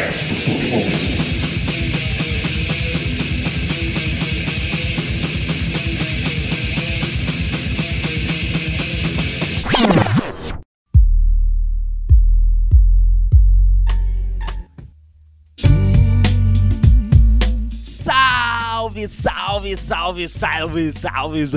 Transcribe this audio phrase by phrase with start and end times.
[0.00, 0.96] podcast do Submundo.
[18.02, 21.50] Salve, salve, salve, salve, salve.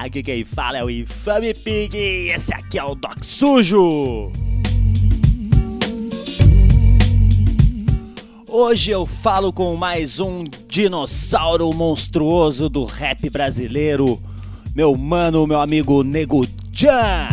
[0.00, 4.32] Aqui quem fala é o Infame Pig e esse aqui é o Doc Sujo.
[8.54, 14.22] Hoje eu falo com mais um dinossauro monstruoso do rap brasileiro,
[14.76, 17.30] meu mano, meu amigo Nego Jan.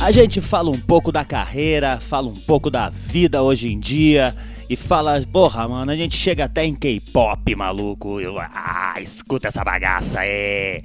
[0.00, 4.34] A gente fala um pouco da carreira, fala um pouco da vida hoje em dia
[4.70, 8.18] e fala, porra, mano, a gente chega até em K-pop, maluco.
[8.18, 10.80] Eu, ah, escuta essa bagaça aí.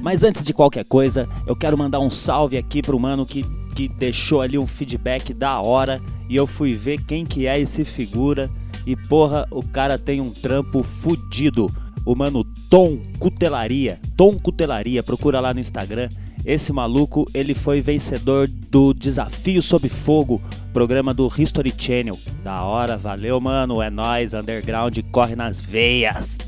[0.00, 3.88] Mas antes de qualquer coisa, eu quero mandar um salve aqui pro mano que, que
[3.88, 8.50] deixou ali um feedback da hora e eu fui ver quem que é esse figura
[8.86, 11.70] e porra, o cara tem um trampo fudido
[12.04, 14.00] o mano Tom Cutelaria.
[14.16, 16.08] Tom Cutelaria, procura lá no Instagram.
[16.44, 20.40] Esse maluco, ele foi vencedor do Desafio Sob Fogo,
[20.72, 22.18] programa do History Channel.
[22.42, 23.82] Da hora, valeu, mano.
[23.82, 26.38] É nós, underground corre nas veias.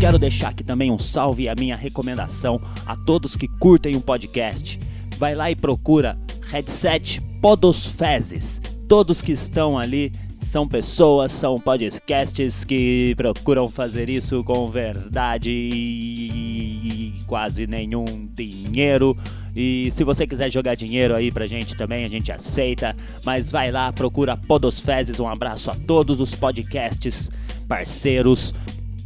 [0.00, 4.00] Quero deixar aqui também um salve e a minha recomendação a todos que curtem um
[4.00, 4.80] podcast
[5.18, 6.18] vai lá e procura
[6.50, 8.62] Headset Podosfezes.
[8.88, 17.22] Todos que estão ali são pessoas, são podcasts que procuram fazer isso com verdade e
[17.26, 19.14] quase nenhum dinheiro.
[19.54, 22.96] E se você quiser jogar dinheiro aí pra gente também, a gente aceita.
[23.22, 25.20] Mas vai lá, procura Podosfezes.
[25.20, 27.28] Um abraço a todos os podcasts
[27.68, 28.52] parceiros,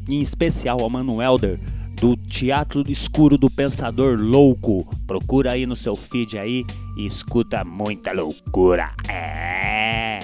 [0.09, 1.59] em especial ao Mano Elder
[2.01, 4.87] do Teatro Escuro do Pensador Louco.
[5.07, 6.65] Procura aí no seu feed aí
[6.97, 8.93] e escuta muita loucura.
[9.09, 10.19] É.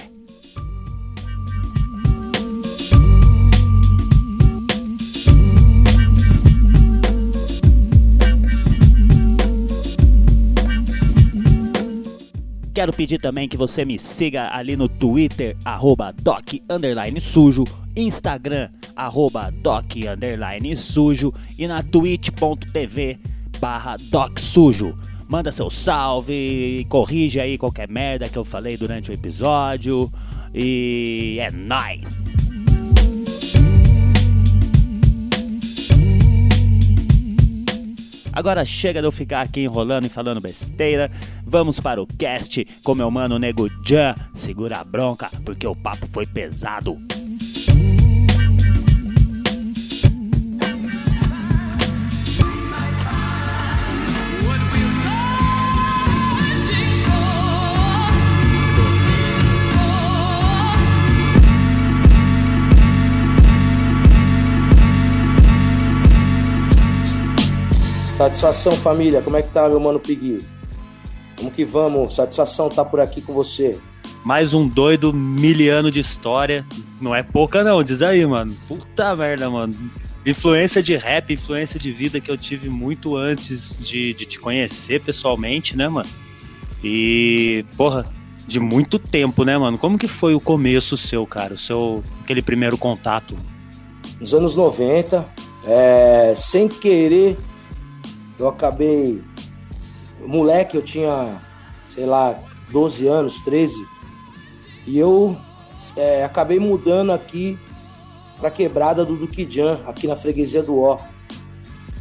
[12.73, 16.53] Quero pedir também que você me siga ali no Twitter, arroba doc,
[17.19, 17.65] sujo,
[17.95, 18.69] Instagram,
[19.05, 19.93] arroba doc,
[20.77, 23.19] sujo e na twitch.tv
[23.59, 24.97] barra doc sujo.
[25.27, 30.11] Manda seu salve, corrige aí qualquer merda que eu falei durante o episódio
[30.53, 32.31] e é nóis!
[38.33, 41.11] Agora chega de eu ficar aqui enrolando e falando besteira.
[41.45, 44.15] Vamos para o cast com meu mano Nego Jan.
[44.33, 46.97] Segura a bronca, porque o papo foi pesado.
[68.21, 69.19] Satisfação, família.
[69.19, 70.45] Como é que tá, meu mano Pigui?
[71.35, 72.13] Como que vamos?
[72.13, 73.79] Satisfação tá por aqui com você.
[74.23, 76.63] Mais um doido miliano de história.
[77.01, 77.83] Não é pouca, não.
[77.83, 78.55] Diz aí, mano.
[78.67, 79.73] Puta merda, mano.
[80.23, 85.01] Influência de rap, influência de vida que eu tive muito antes de, de te conhecer
[85.01, 86.09] pessoalmente, né, mano?
[86.83, 88.05] E, porra,
[88.45, 89.79] de muito tempo, né, mano?
[89.79, 91.55] Como que foi o começo seu, cara?
[91.55, 93.35] O seu, aquele primeiro contato?
[94.19, 95.25] Nos anos 90,
[95.65, 97.35] é, sem querer,
[98.41, 99.21] eu acabei.
[100.25, 101.39] Moleque, eu tinha,
[101.93, 102.37] sei lá,
[102.71, 103.75] 12 anos, 13.
[104.85, 105.35] E eu
[105.95, 107.57] é, acabei mudando aqui
[108.39, 110.97] pra quebrada do Duquijan, aqui na freguesia do Ó.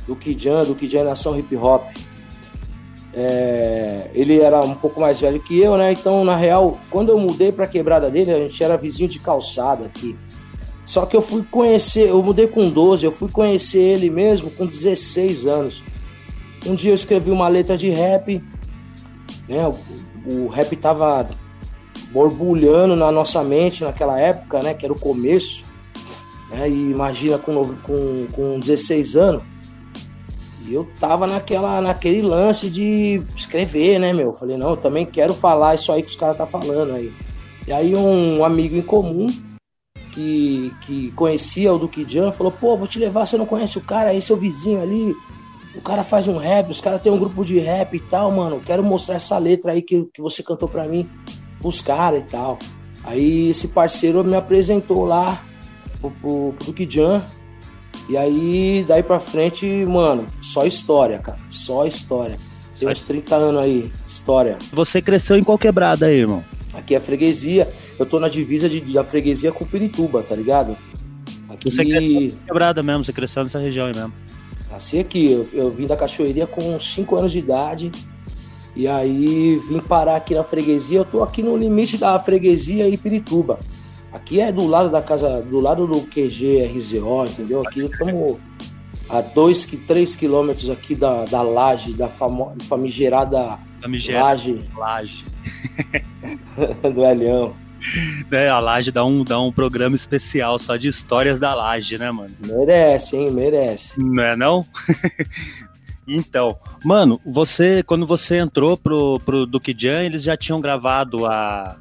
[0.06, 1.84] Duquijan, Duquijan é Nação Hip Hop.
[3.12, 5.92] É, ele era um pouco mais velho que eu, né?
[5.92, 9.86] Então, na real, quando eu mudei pra quebrada dele, a gente era vizinho de calçada
[9.86, 10.16] aqui.
[10.86, 14.66] Só que eu fui conhecer, eu mudei com 12, eu fui conhecer ele mesmo com
[14.66, 15.82] 16 anos.
[16.66, 18.42] Um dia eu escrevi uma letra de rap,
[19.48, 19.66] né?
[19.66, 21.28] O, o rap tava
[22.10, 24.74] borbulhando na nossa mente naquela época, né?
[24.74, 25.64] Que era o começo.
[26.50, 26.68] Né?
[26.68, 29.42] E imagina com, com, com 16 anos.
[30.66, 34.34] E eu tava naquela, naquele lance de escrever, né, meu?
[34.34, 37.12] Falei, não, eu também quero falar isso aí que os caras tá falando aí.
[37.66, 39.26] E aí um amigo em comum
[40.12, 43.82] que, que conhecia o Duque Jan falou, pô, vou te levar, você não conhece o
[43.82, 45.14] cara aí, seu vizinho ali,
[45.74, 48.60] o cara faz um rap, os caras têm um grupo de rap e tal, mano.
[48.64, 51.08] Quero mostrar essa letra aí que, que você cantou pra mim
[51.60, 52.58] pros caras e tal.
[53.04, 55.42] Aí esse parceiro me apresentou lá
[56.00, 57.22] pro, pro, pro Duque Jan.
[58.08, 61.38] E aí, daí pra frente, mano, só história, cara.
[61.50, 62.36] Só história.
[62.78, 64.58] Tem uns 30 anos aí, história.
[64.72, 66.42] Você cresceu em qual quebrada aí, irmão?
[66.74, 67.68] Aqui é freguesia.
[67.98, 70.76] Eu tô na divisa de, da freguesia com Pirituba, tá ligado?
[71.48, 71.70] Aqui...
[71.70, 74.12] Você cresceu quebrada mesmo, você cresceu nessa região aí mesmo.
[74.70, 77.90] Nasci aqui, eu, eu vim da Cachoeirinha com 5 anos de idade.
[78.76, 80.98] E aí vim parar aqui na freguesia.
[80.98, 83.58] Eu tô aqui no limite da freguesia e Pirituba.
[84.12, 87.62] Aqui é do lado da casa, do lado do QG RZO, entendeu?
[87.66, 88.38] Aqui estamos
[89.08, 94.70] a 2, 3 quilômetros aqui da, da laje, da famo, famigerada, famigerada laje.
[94.76, 95.26] Laje.
[96.94, 97.54] do Elião.
[98.30, 102.10] né, a Laje dá um, dá um programa especial só de histórias da Laje, né,
[102.10, 102.34] mano?
[102.44, 103.30] Merece, hein?
[103.30, 103.98] Merece.
[103.98, 104.64] Não é não?
[106.06, 111.76] então, mano, você, quando você entrou pro, pro Duque Jan, eles já tinham gravado a,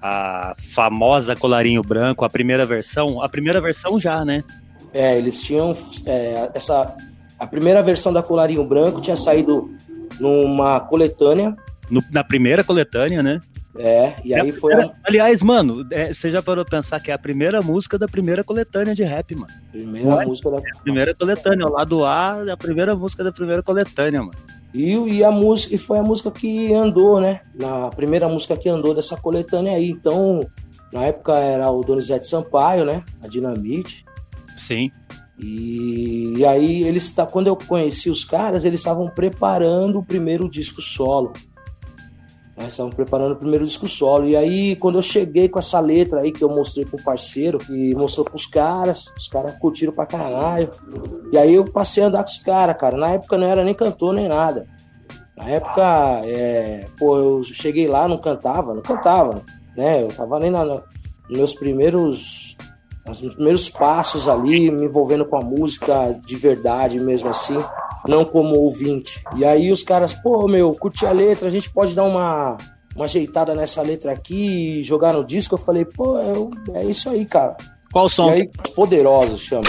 [0.00, 3.22] a famosa Colarinho Branco, a primeira versão?
[3.22, 4.44] A primeira versão já, né?
[4.92, 5.72] É, eles tinham
[6.06, 6.96] é, essa...
[7.38, 9.72] A primeira versão da Colarinho Branco tinha saído
[10.18, 11.56] numa coletânea.
[11.88, 13.40] No, na primeira coletânea, né?
[13.78, 14.72] É, e aí foi.
[15.04, 18.42] Aliás, mano, é, você já parou pra pensar que é a primeira música da primeira
[18.42, 19.52] coletânea de rap, mano.
[19.70, 20.56] Primeira música da.
[20.56, 24.38] É primeira coletânea, o lado A é a primeira música da primeira coletânea, mano.
[24.74, 27.40] E, e a música e foi a música que andou, né?
[27.54, 29.88] Na primeira música que andou dessa coletânea aí.
[29.88, 30.40] Então,
[30.92, 33.04] na época era o Donizete Sampaio, né?
[33.22, 34.04] A Dinamite.
[34.56, 34.90] Sim.
[35.38, 40.82] E, e aí eles quando eu conheci os caras, eles estavam preparando o primeiro disco
[40.82, 41.32] solo.
[42.58, 44.26] Nós estávamos preparando o primeiro disco solo.
[44.26, 47.94] E aí, quando eu cheguei com essa letra aí que eu mostrei pro parceiro, e
[47.94, 50.68] mostrou pros caras, os caras curtiram pra caralho.
[51.30, 52.96] E aí eu passei a andar com os caras, cara.
[52.96, 54.66] Na época não era nem cantor nem nada.
[55.36, 59.42] Na época, é, pô, eu cheguei lá, não cantava, não cantava,
[59.76, 60.02] né?
[60.02, 60.82] Eu tava nem na, nos
[61.28, 62.56] meus primeiros
[63.08, 67.56] os primeiros passos ali, me envolvendo com a música de verdade mesmo assim
[68.06, 69.22] não como ouvinte.
[69.36, 72.56] E aí os caras, pô, meu, curti a letra, a gente pode dar uma,
[72.94, 75.54] uma ajeitada nessa letra aqui e jogar no disco.
[75.54, 77.56] Eu falei, pô, é, é isso aí, cara.
[77.92, 78.30] Qual som?
[78.30, 79.62] E aí, Poderoso chama.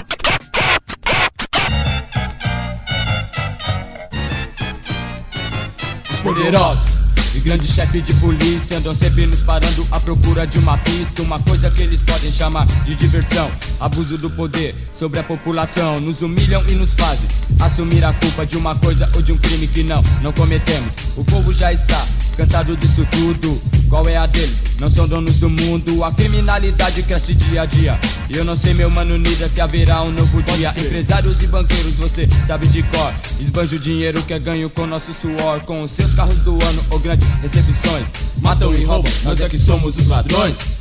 [6.11, 6.98] Os poderosos
[7.39, 11.21] grande chefe de polícia andam sempre nos parando à procura de uma pista.
[11.21, 13.51] Uma coisa que eles podem chamar de diversão.
[13.79, 15.99] Abuso do poder sobre a população.
[15.99, 17.27] Nos humilham e nos fazem
[17.59, 20.93] assumir a culpa de uma coisa ou de um crime que não, não cometemos.
[21.17, 22.05] O povo já está
[22.37, 23.61] cansado disso tudo.
[23.89, 24.77] Qual é a deles?
[24.79, 26.03] Não são donos do mundo.
[26.03, 27.99] A criminalidade cresce dia a dia.
[28.29, 30.73] E eu não sei, meu mano Nida, se haverá um novo dia.
[30.77, 33.13] Empresários e banqueiros, você sabe de cor.
[33.39, 35.61] Esbanja o dinheiro que é ganho com nosso suor.
[35.61, 38.07] Com os seus carros do ano ou grandes recepções.
[38.41, 40.79] Matam e roubam, nós é que somos os ladrões.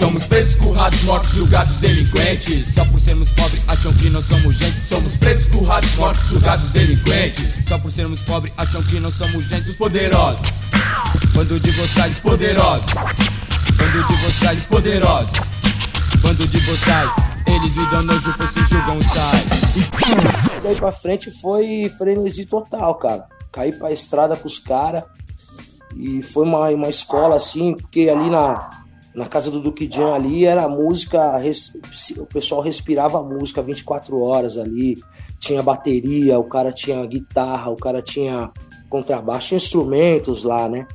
[0.00, 2.72] Somos presos, currados, mortos, julgados, delinquentes.
[2.74, 4.80] Só por sermos pobres, acham que não somos gente.
[4.80, 7.64] Somos presos, currados, mortos, julgados, delinquentes.
[7.68, 9.68] Só por sermos pobres, acham que não somos gente.
[9.68, 10.40] Os poderosos,
[11.34, 12.86] bando de vocês poderosos.
[13.76, 15.32] Bando de vocês poderosos.
[16.22, 17.12] Bando de vocês,
[17.46, 20.62] eles me dão nojo, pois se julgam os tais.
[20.62, 23.26] Daí pra frente foi frenesi total, cara.
[23.52, 25.04] Caí pra estrada com os caras.
[25.96, 28.70] E foi uma, uma escola assim, porque ali na,
[29.14, 31.36] na casa do Duque Jan ali era música,
[32.18, 34.96] o pessoal respirava a música 24 horas ali,
[35.40, 38.50] tinha bateria, o cara tinha guitarra, o cara tinha
[38.88, 40.86] contrabaixo, instrumentos lá, né?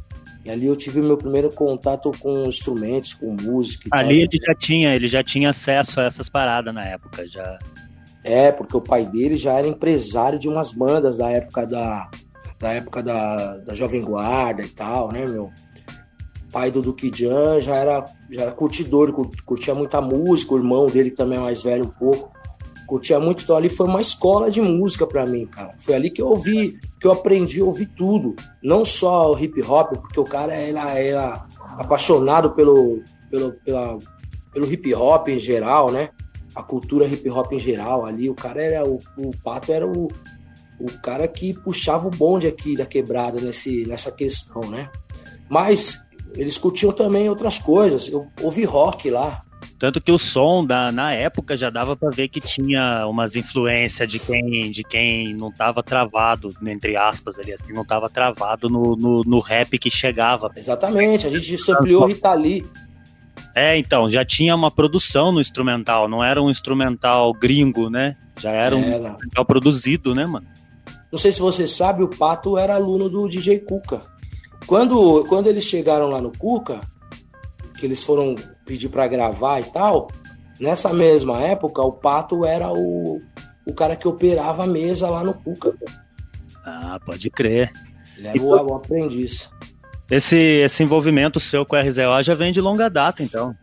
[0.46, 3.90] E ali eu tive meu primeiro contato com instrumentos, com música.
[3.92, 7.58] Ali ele já tinha, ele já tinha acesso a essas paradas na época, já.
[8.24, 12.10] É, porque o pai dele já era empresário de umas bandas da época da,
[12.60, 15.52] da época da, da Jovem Guarda e tal, né, meu?
[16.56, 19.12] pai do Duque Jan já era, já era curtidor,
[19.44, 22.32] curtia muita música, o irmão dele também é mais velho um pouco,
[22.86, 25.74] curtia muito, então ali foi uma escola de música para mim, cara.
[25.78, 29.62] Foi ali que eu ouvi, que eu aprendi a ouvir tudo, não só o hip
[29.62, 33.98] hop, porque o cara era, era apaixonado pelo, pelo, pela,
[34.54, 36.10] pelo hip hop em geral, né?
[36.56, 40.08] A cultura hip hop em geral ali, o cara era, o, o Pato era o,
[40.80, 44.90] o cara que puxava o bonde aqui da quebrada nesse, nessa questão, né?
[45.50, 48.08] Mas eles curtiam também outras coisas.
[48.08, 49.44] Eu ouvi rock lá.
[49.78, 54.08] Tanto que o som da, na época já dava para ver que tinha umas influências
[54.10, 58.96] de quem, de quem não tava travado, entre aspas, ali, assim, não tava travado no,
[58.96, 60.50] no, no rap que chegava.
[60.56, 62.66] Exatamente, a gente ampliou Rita Lee.
[63.54, 68.16] É, então, já tinha uma produção no instrumental, não era um instrumental gringo, né?
[68.40, 68.76] Já era, era.
[68.76, 70.48] um instrumental produzido, né, mano?
[71.12, 74.00] Não sei se você sabe, o Pato era aluno do DJ Cuca.
[74.66, 76.80] Quando, quando eles chegaram lá no Cuca,
[77.78, 80.08] que eles foram pedir para gravar e tal,
[80.60, 83.22] nessa mesma época, o Pato era o,
[83.66, 85.74] o cara que operava a mesa lá no Cuca.
[86.66, 87.72] Ah, pode crer.
[88.18, 89.50] Ele era o, o aprendiz.
[90.10, 93.56] Esse, esse envolvimento seu com a RZO já vem de longa data, então.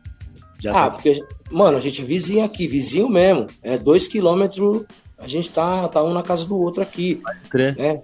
[0.59, 3.47] Já ah, porque, mano, a gente é vizinho aqui, vizinho mesmo.
[3.63, 4.85] É dois quilômetros,
[5.19, 7.17] a gente tá, tá um na casa do outro aqui.
[7.17, 7.77] Pode crer.
[7.77, 8.01] Né?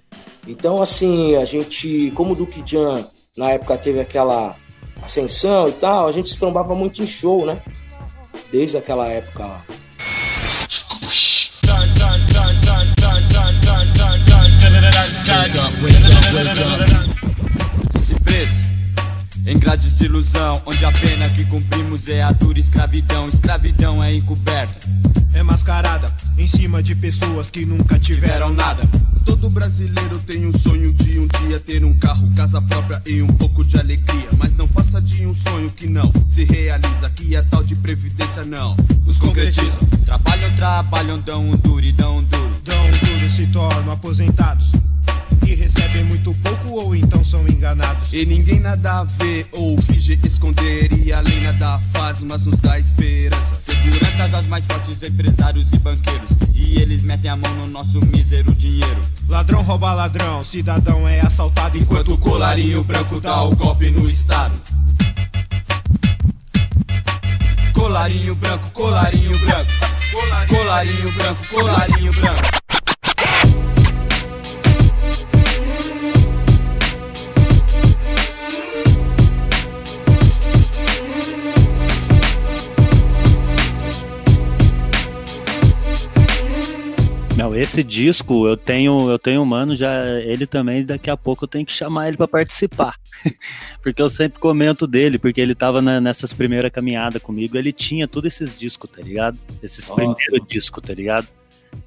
[0.47, 3.05] Então, assim, a gente, como o Duque Jan,
[3.37, 4.55] na época teve aquela
[5.01, 7.57] ascensão e tal, a gente se trombava muito em show, né?
[8.51, 9.61] Desde aquela época lá.
[10.67, 11.65] Se
[16.31, 16.98] preso
[19.49, 23.27] em grades de ilusão, onde a pena que cumprimos é a dura escravidão.
[23.27, 24.87] Escravidão é encoberta,
[25.33, 28.83] é mascarada em cima de pessoas que nunca tiveram nada.
[29.25, 33.27] Todo brasileiro tem um sonho de um dia ter um carro, casa própria e um
[33.27, 34.29] pouco de alegria.
[34.37, 38.45] Mas não passa de um sonho que não se realiza, que é tal de previdência
[38.45, 38.75] não
[39.07, 39.79] os concretizam.
[40.05, 42.61] Trabalham, trabalham, dão um duro e dão um duro.
[42.63, 44.71] Dão um duro, se tornam aposentados
[45.39, 48.11] que recebem muito pouco ou então são enganados.
[48.13, 52.79] E ninguém nada vê ou finge esconder e a lei nada faz, mas nos dá
[52.79, 53.55] esperança.
[53.55, 56.29] Seguranças aos mais fortes empresários e banqueiros
[56.59, 59.01] e eles metem a mão no nosso mísero dinheiro.
[59.27, 64.59] Ladrão rouba ladrão, cidadão é assaltado enquanto o colarinho branco dá o golpe no estado.
[67.73, 69.71] Colarinho branco, colarinho branco,
[70.47, 72.68] colarinho branco, colarinho branco.
[87.49, 91.47] Não, esse disco eu tenho, eu tenho mano já, ele também daqui a pouco eu
[91.47, 92.95] tenho que chamar ele para participar.
[93.81, 98.07] porque eu sempre comento dele, porque ele tava na, nessas primeiras caminhadas comigo, ele tinha
[98.07, 99.37] todos esses discos, tá ligado?
[99.63, 101.27] Esses primeiros discos, tá ligado?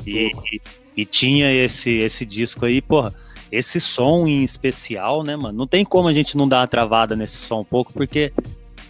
[0.04, 0.61] E, e,
[0.97, 3.14] e, tinha esse esse disco aí, porra,
[3.50, 5.59] esse som em especial, né, mano?
[5.59, 8.33] Não tem como a gente não dar uma travada nesse som um pouco, porque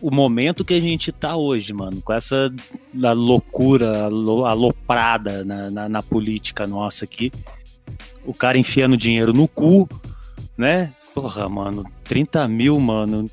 [0.02, 2.52] o momento que a gente tá hoje, mano, com essa
[2.92, 7.30] loucura, aloprada na, na, na política nossa aqui,
[8.26, 9.88] o cara enfiando dinheiro no cu,
[10.58, 10.92] né?
[11.14, 13.30] Porra, mano, 30 mil, mano,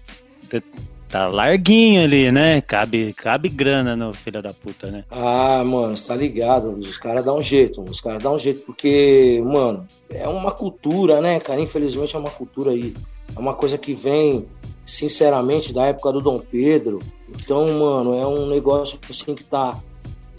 [1.09, 2.61] tá larguinho ali, né?
[2.61, 5.03] Cabe, cabe grana no filho da puta, né?
[5.09, 6.77] Ah, mano, você tá ligado?
[6.77, 11.19] Os caras dão um jeito, os caras dão um jeito, porque, mano, é uma cultura,
[11.19, 11.59] né, cara?
[11.59, 12.93] Infelizmente é uma cultura aí.
[13.35, 14.45] É uma coisa que vem
[14.89, 17.00] sinceramente, da época do Dom Pedro.
[17.29, 19.79] Então, mano, é um negócio assim que tá,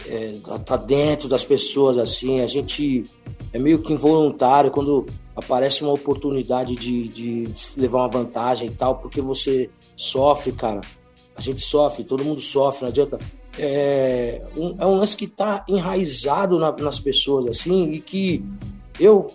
[0.05, 2.41] é, tá, tá dentro das pessoas, assim.
[2.41, 3.05] A gente
[3.53, 8.95] é meio que involuntário quando aparece uma oportunidade de, de levar uma vantagem e tal,
[8.97, 10.81] porque você sofre, cara.
[11.33, 13.19] A gente sofre, todo mundo sofre, não adianta.
[13.57, 18.43] É um, é um lance que tá enraizado na, nas pessoas, assim, e que
[18.99, 19.31] eu,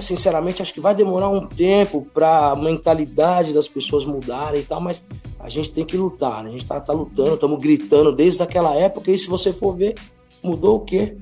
[0.00, 4.80] sinceramente, acho que vai demorar um tempo para a mentalidade das pessoas mudarem e tal,
[4.80, 5.04] mas
[5.38, 6.42] a gente tem que lutar.
[6.42, 6.50] Né?
[6.50, 9.94] A gente tá, tá lutando, estamos gritando desde aquela época, e se você for ver,
[10.42, 11.16] mudou o quê?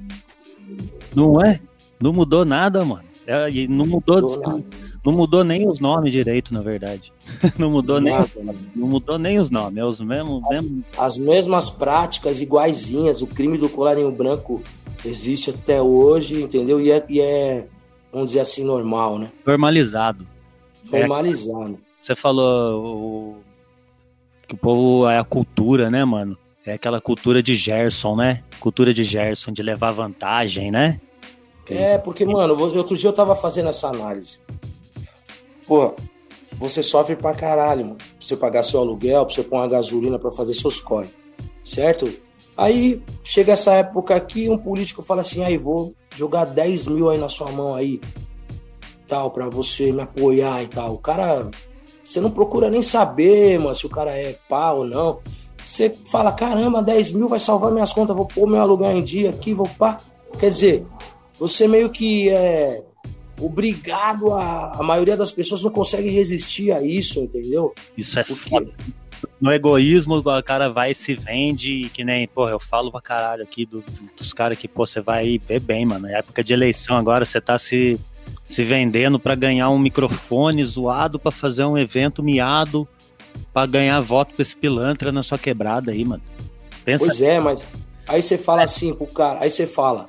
[1.15, 1.61] Não é?
[2.01, 3.09] Não mudou nada, mano.
[3.27, 4.65] É, não mudou, não mudou,
[5.05, 7.13] não mudou nem os nomes direito, na verdade.
[7.59, 10.85] Não mudou nada, nem, não mudou nem os nomes, é os mesmos, as, mesmo...
[10.97, 13.21] as mesmas práticas iguaizinhas.
[13.21, 14.63] O crime do colarinho branco
[15.05, 16.81] existe até hoje, entendeu?
[16.81, 17.67] E é, e é
[18.13, 19.31] vamos dizer assim, normal, né?
[19.47, 20.27] Normalizado.
[20.91, 21.75] Normalizado.
[21.75, 23.37] É, você falou o,
[24.47, 26.37] que o povo é a cultura, né, mano?
[26.65, 28.43] É aquela cultura de Gerson, né?
[28.61, 31.01] Cultura de Gerson, de levar vantagem, né?
[31.69, 34.39] É, porque, mano, outro dia eu tava fazendo essa análise.
[35.67, 35.95] Pô,
[36.59, 37.97] você sofre pra caralho, mano.
[37.97, 41.11] Pra você pagar seu aluguel, pra você pôr uma gasolina pra fazer seus corre.
[41.65, 42.13] Certo?
[42.57, 47.17] Aí chega essa época aqui, um político fala assim: aí vou jogar 10 mil aí
[47.17, 48.01] na sua mão aí,
[49.07, 50.95] tal, para você me apoiar e tal.
[50.95, 51.49] O cara,
[52.05, 55.21] você não procura nem saber, mano, se o cara é pá ou não.
[55.65, 59.31] Você fala: caramba, 10 mil vai salvar minhas contas, vou pôr meu aluguel em dia
[59.31, 60.01] aqui, vou pá.
[60.39, 60.87] Quer dizer,
[61.39, 62.83] você meio que é
[63.41, 64.73] obrigado a.
[64.79, 67.73] A maioria das pessoas não consegue resistir a isso, entendeu?
[67.97, 68.51] Isso é Porque...
[68.51, 68.73] foda
[69.41, 73.43] no egoísmo, o cara vai e se vende, que nem, pô, eu falo pra caralho
[73.43, 73.85] aqui do,
[74.17, 76.09] dos caras que, pô, você vai ver bem, mano.
[76.09, 77.99] Na época de eleição agora, você tá se,
[78.45, 82.89] se vendendo para ganhar um microfone zoado para fazer um evento miado
[83.53, 86.23] pra ganhar voto com esse pilantra na sua quebrada aí, mano.
[86.85, 87.67] Pensa pois é, mas
[88.07, 90.09] aí você fala assim pro cara, aí você fala,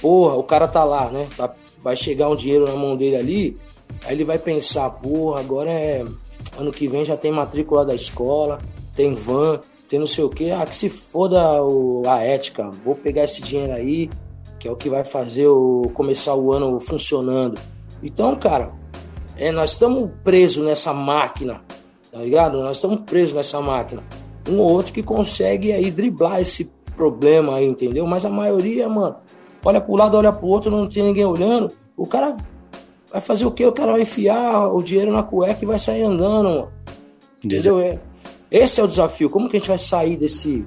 [0.00, 1.28] porra, o cara tá lá, né?
[1.36, 1.52] Tá,
[1.82, 3.58] vai chegar um dinheiro na mão dele ali,
[4.04, 6.04] aí ele vai pensar, porra, agora é.
[6.58, 8.58] Ano que vem já tem matrícula da escola,
[8.94, 10.50] tem van, tem não sei o que.
[10.50, 14.10] Ah, que se foda o, a ética, vou pegar esse dinheiro aí,
[14.58, 17.60] que é o que vai fazer o, começar o ano funcionando.
[18.02, 18.72] Então, cara,
[19.36, 21.62] é, nós estamos presos nessa máquina,
[22.10, 22.60] tá ligado?
[22.62, 24.02] Nós estamos presos nessa máquina.
[24.48, 28.06] Um ou outro que consegue aí driblar esse problema aí, entendeu?
[28.06, 29.16] Mas a maioria, mano,
[29.64, 31.72] olha pro lado, olha pro outro, não tem ninguém olhando.
[31.96, 32.36] O cara
[33.10, 33.64] vai fazer o quê?
[33.64, 36.72] O cara vai enfiar o dinheiro na cueca e vai sair andando, mano.
[37.42, 37.80] Entendeu?
[37.80, 37.98] É,
[38.50, 39.30] esse é o desafio.
[39.30, 40.64] Como que a gente vai sair desse,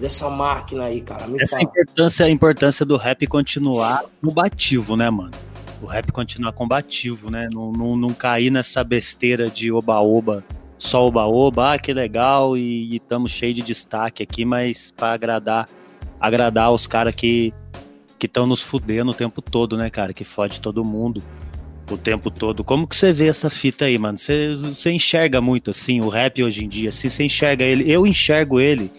[0.00, 1.26] dessa máquina aí, cara?
[1.26, 1.62] Me Essa fala.
[1.62, 5.32] importância, a importância do rap continuar combativo, né, mano?
[5.82, 7.48] O rap continuar combativo, né?
[7.52, 10.42] Não, não, não cair nessa besteira de oba-oba,
[10.78, 15.68] só oba-oba, ah, que legal, e estamos cheio de destaque aqui, mas para agradar
[16.18, 17.52] agradar os caras que
[18.18, 20.14] que estão nos fudendo o tempo todo, né, cara?
[20.14, 21.22] Que fode todo mundo
[21.90, 22.64] o tempo todo.
[22.64, 24.18] Como que você vê essa fita aí, mano?
[24.18, 26.90] Você, você enxerga muito, assim, o rap hoje em dia?
[26.92, 28.90] Se você enxerga ele, eu enxergo ele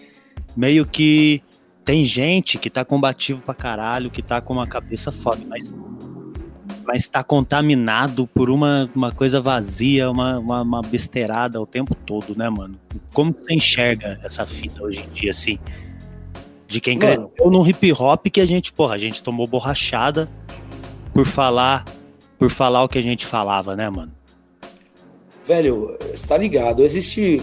[0.56, 1.42] meio que
[1.84, 5.74] tem gente que tá combativo pra caralho, que tá com uma cabeça foda, mas
[6.88, 12.34] mas tá contaminado por uma, uma coisa vazia, uma, uma, uma besteirada o tempo todo,
[12.34, 12.80] né, mano?
[13.12, 15.58] Como você enxerga essa fita hoje em dia, assim?
[16.66, 20.30] De quem cresceu no hip hop que a gente, porra, a gente tomou borrachada
[21.12, 21.84] por falar
[22.38, 24.12] por falar o que a gente falava, né, mano?
[25.44, 26.84] Velho, tá ligado?
[26.84, 27.42] Existe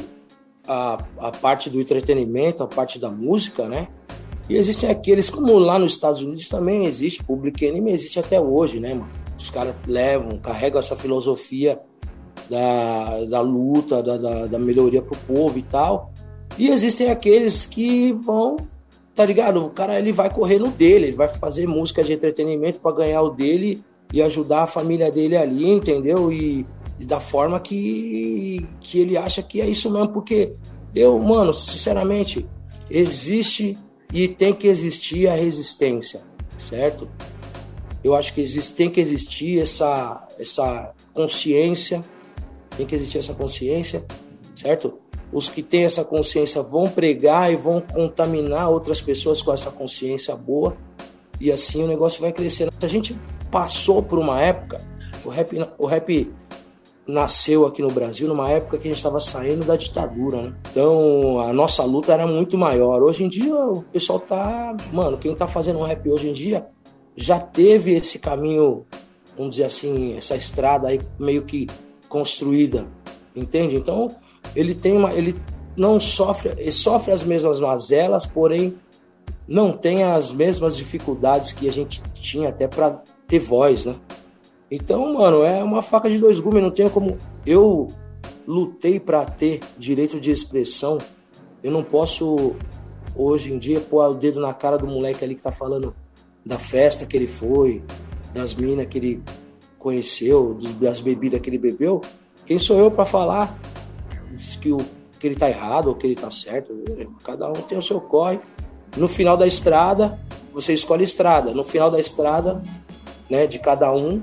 [0.67, 3.87] a, a parte do entretenimento, a parte da música, né?
[4.47, 8.79] E existem aqueles, como lá nos Estados Unidos também existe, Public Enemy existe até hoje,
[8.79, 9.09] né, mano?
[9.39, 11.79] Os caras levam, carregam essa filosofia
[12.49, 16.11] da, da luta, da, da, da melhoria pro povo e tal.
[16.57, 18.55] E existem aqueles que vão,
[19.15, 19.65] tá ligado?
[19.65, 23.21] O cara ele vai correr no dele, ele vai fazer música de entretenimento para ganhar
[23.23, 23.83] o dele
[24.13, 26.31] e ajudar a família dele ali, entendeu?
[26.31, 26.65] E,
[26.99, 30.53] e, da forma que, que ele acha que é isso mesmo, porque
[30.93, 32.45] eu, mano, sinceramente,
[32.89, 33.77] existe
[34.13, 36.21] e tem que existir a resistência,
[36.57, 37.09] certo?
[38.03, 42.01] Eu acho que existe, tem que existir essa, essa consciência,
[42.77, 44.05] tem que existir essa consciência,
[44.55, 44.99] certo?
[45.33, 50.35] Os que têm essa consciência vão pregar e vão contaminar outras pessoas com essa consciência
[50.35, 50.77] boa,
[51.41, 52.71] e assim o negócio vai crescendo.
[52.79, 53.15] Se a gente
[53.55, 54.81] passou por uma época,
[55.23, 56.33] o rap, o rap
[57.07, 60.53] nasceu aqui no Brasil numa época que a gente estava saindo da ditadura, né?
[60.69, 63.01] Então a nossa luta era muito maior.
[63.01, 66.67] Hoje em dia o pessoal tá, mano, quem tá fazendo rap hoje em dia
[67.15, 68.85] já teve esse caminho,
[69.37, 71.65] vamos dizer assim, essa estrada aí meio que
[72.09, 72.85] construída,
[73.33, 73.77] entende?
[73.77, 74.09] Então
[74.53, 75.33] ele tem uma, ele
[75.77, 78.75] não sofre, ele sofre as mesmas mazelas, porém
[79.47, 83.95] não tem as mesmas dificuldades que a gente tinha até para ter voz, né?
[84.69, 87.17] Então, mano, é uma faca de dois gumes, não tem como.
[87.45, 87.87] Eu
[88.47, 90.97] lutei para ter direito de expressão.
[91.63, 92.55] Eu não posso,
[93.15, 95.95] hoje em dia, pôr o dedo na cara do moleque ali que tá falando
[96.45, 97.83] da festa que ele foi,
[98.33, 99.23] das minas que ele
[99.79, 102.01] conheceu, das bebidas que ele bebeu.
[102.45, 103.57] Quem sou eu para falar
[104.61, 104.77] que, o,
[105.19, 106.73] que ele tá errado ou que ele tá certo?
[107.23, 108.39] Cada um tem o seu corre.
[108.95, 110.19] No final da estrada,
[110.53, 111.53] você escolhe estrada.
[111.53, 112.63] No final da estrada,
[113.29, 114.21] né, de cada um,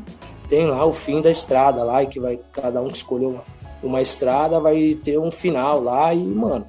[0.48, 3.42] tem lá o fim da estrada lá, e que vai, cada um que escolheu uma,
[3.82, 6.66] uma estrada vai ter um final lá e, mano.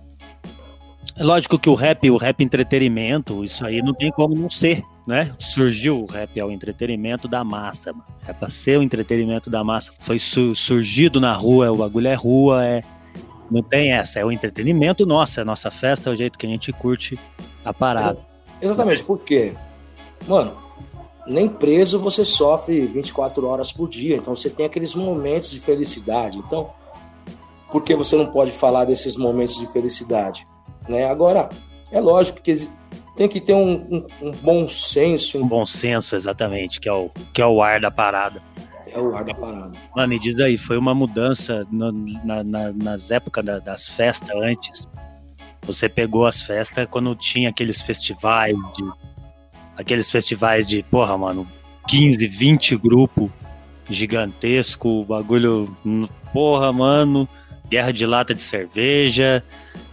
[1.16, 4.82] É lógico que o rap, o rap entretenimento, isso aí não tem como não ser,
[5.06, 5.32] né?
[5.38, 8.06] Surgiu o rap ao entretenimento da massa, mano.
[8.28, 9.92] É pra ser o entretenimento da massa.
[10.00, 12.84] Foi su surgido na rua, o bagulho é rua, é.
[13.52, 16.48] Não tem essa, é o entretenimento nosso, é a nossa festa, é o jeito que
[16.48, 17.20] a gente curte
[17.64, 18.18] a parada.
[18.60, 19.54] Exatamente, por quê?
[20.26, 20.63] Mano,
[21.26, 26.38] nem preso você sofre 24 horas por dia, então você tem aqueles momentos de felicidade.
[26.38, 26.72] Então,
[27.72, 30.48] por que você não pode falar desses momentos de felicidade?
[30.88, 31.06] Né?
[31.06, 31.50] Agora,
[31.92, 32.70] é lógico que
[33.16, 35.42] tem que ter um, um, um bom senso.
[35.42, 38.42] Um bom senso, exatamente, que é, o, que é o ar da parada.
[38.88, 39.72] É o ar da parada.
[39.96, 41.92] Mano, e diz aí, foi uma mudança no,
[42.24, 44.88] na, na, nas épocas da, das festas antes.
[45.64, 48.84] Você pegou as festas quando tinha aqueles festivais de
[49.78, 51.48] aqueles festivais de, porra, mano,
[51.88, 53.32] 15, 20 grupo
[53.90, 55.76] gigantesco, bagulho,
[56.32, 57.28] porra, mano,
[57.70, 59.44] guerra de lata de cerveja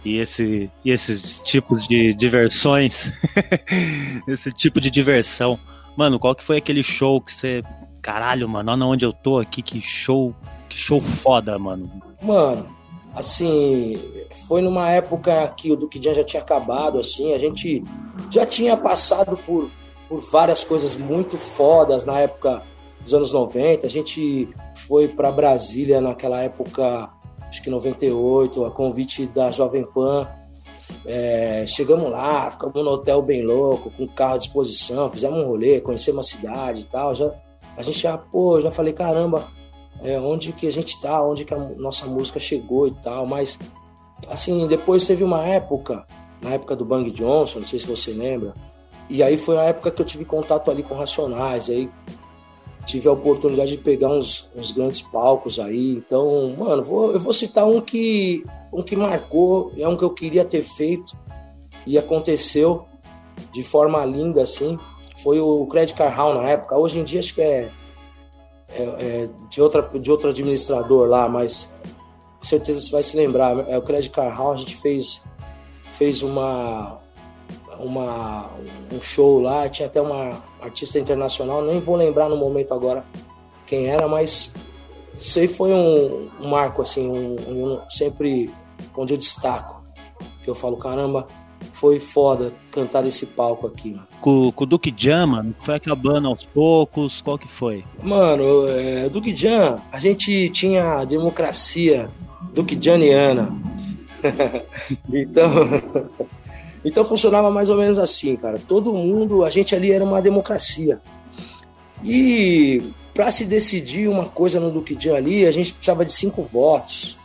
[0.03, 3.11] e, esse, e esses tipos de diversões,
[4.27, 5.59] esse tipo de diversão.
[5.95, 7.63] Mano, qual que foi aquele show que você,
[8.01, 10.33] caralho, mano, olha onde eu tô aqui, que show,
[10.69, 11.91] que show foda, mano.
[12.21, 12.67] Mano,
[13.13, 13.95] assim,
[14.47, 17.83] foi numa época que o Duque Jan já tinha acabado, assim, a gente
[18.29, 19.69] já tinha passado por,
[20.07, 22.63] por várias coisas muito fodas na época
[23.01, 23.85] dos anos 90.
[23.85, 27.09] A gente foi para Brasília naquela época,
[27.49, 30.27] acho que 98, a convite da Jovem Pan.
[31.05, 35.79] É, chegamos lá, ficamos no hotel bem louco, com carro à disposição, fizemos um rolê,
[35.79, 37.15] conhecemos a cidade e tal.
[37.15, 37.33] Já,
[37.77, 39.47] a gente já, pô, já falei, caramba,
[40.03, 43.59] é, onde que a gente tá, onde que a nossa música chegou e tal, mas
[44.29, 46.05] assim, depois teve uma época,
[46.41, 48.53] na época do Bang Johnson, não sei se você lembra,
[49.09, 51.89] e aí foi a época que eu tive contato ali com Racionais, aí
[52.85, 57.33] tive a oportunidade de pegar uns, uns grandes palcos aí, então, mano, vou, eu vou
[57.33, 61.15] citar um que, um que marcou, é um que eu queria ter feito,
[61.85, 62.85] e aconteceu
[63.51, 64.79] de forma linda, assim,
[65.21, 67.69] foi o Credit Car Hall na época, hoje em dia acho que é
[68.73, 71.71] é, é, de, outra, de outro administrador lá, mas
[72.39, 73.69] com certeza você vai se lembrar.
[73.69, 75.23] É o Credit Car Hall, a gente fez,
[75.93, 76.99] fez uma,
[77.77, 78.49] uma,
[78.91, 83.03] um show lá, tinha até uma artista internacional, nem vou lembrar no momento agora
[83.65, 84.53] quem era, mas
[85.13, 88.53] isso aí foi um, um marco, assim, um, um, sempre
[88.95, 89.81] onde eu destaco.
[90.43, 91.27] Que eu falo, caramba,
[91.73, 93.99] foi foda cantar esse palco aqui.
[94.19, 97.83] Com, com o Duke Jam, mano, foi acabando aos poucos, qual que foi?
[98.01, 102.09] Mano, é, Duke Jam, a gente tinha a democracia
[102.53, 103.51] Duke Janiana.
[105.11, 105.51] então,
[106.83, 108.59] então funcionava mais ou menos assim, cara.
[108.59, 110.99] Todo mundo, a gente ali era uma democracia.
[112.03, 112.81] E
[113.13, 117.17] para se decidir uma coisa no Duque Jam ali, a gente precisava de cinco votos.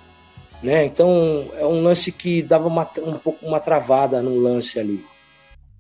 [0.63, 0.85] Né?
[0.87, 5.05] Então é um lance que dava uma, um pouco uma travada no lance ali.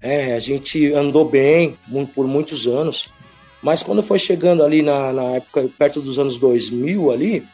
[0.00, 1.76] É, a gente andou bem
[2.14, 3.12] por muitos anos,
[3.62, 7.46] mas quando foi chegando ali na, na época, perto dos anos 2000 ali,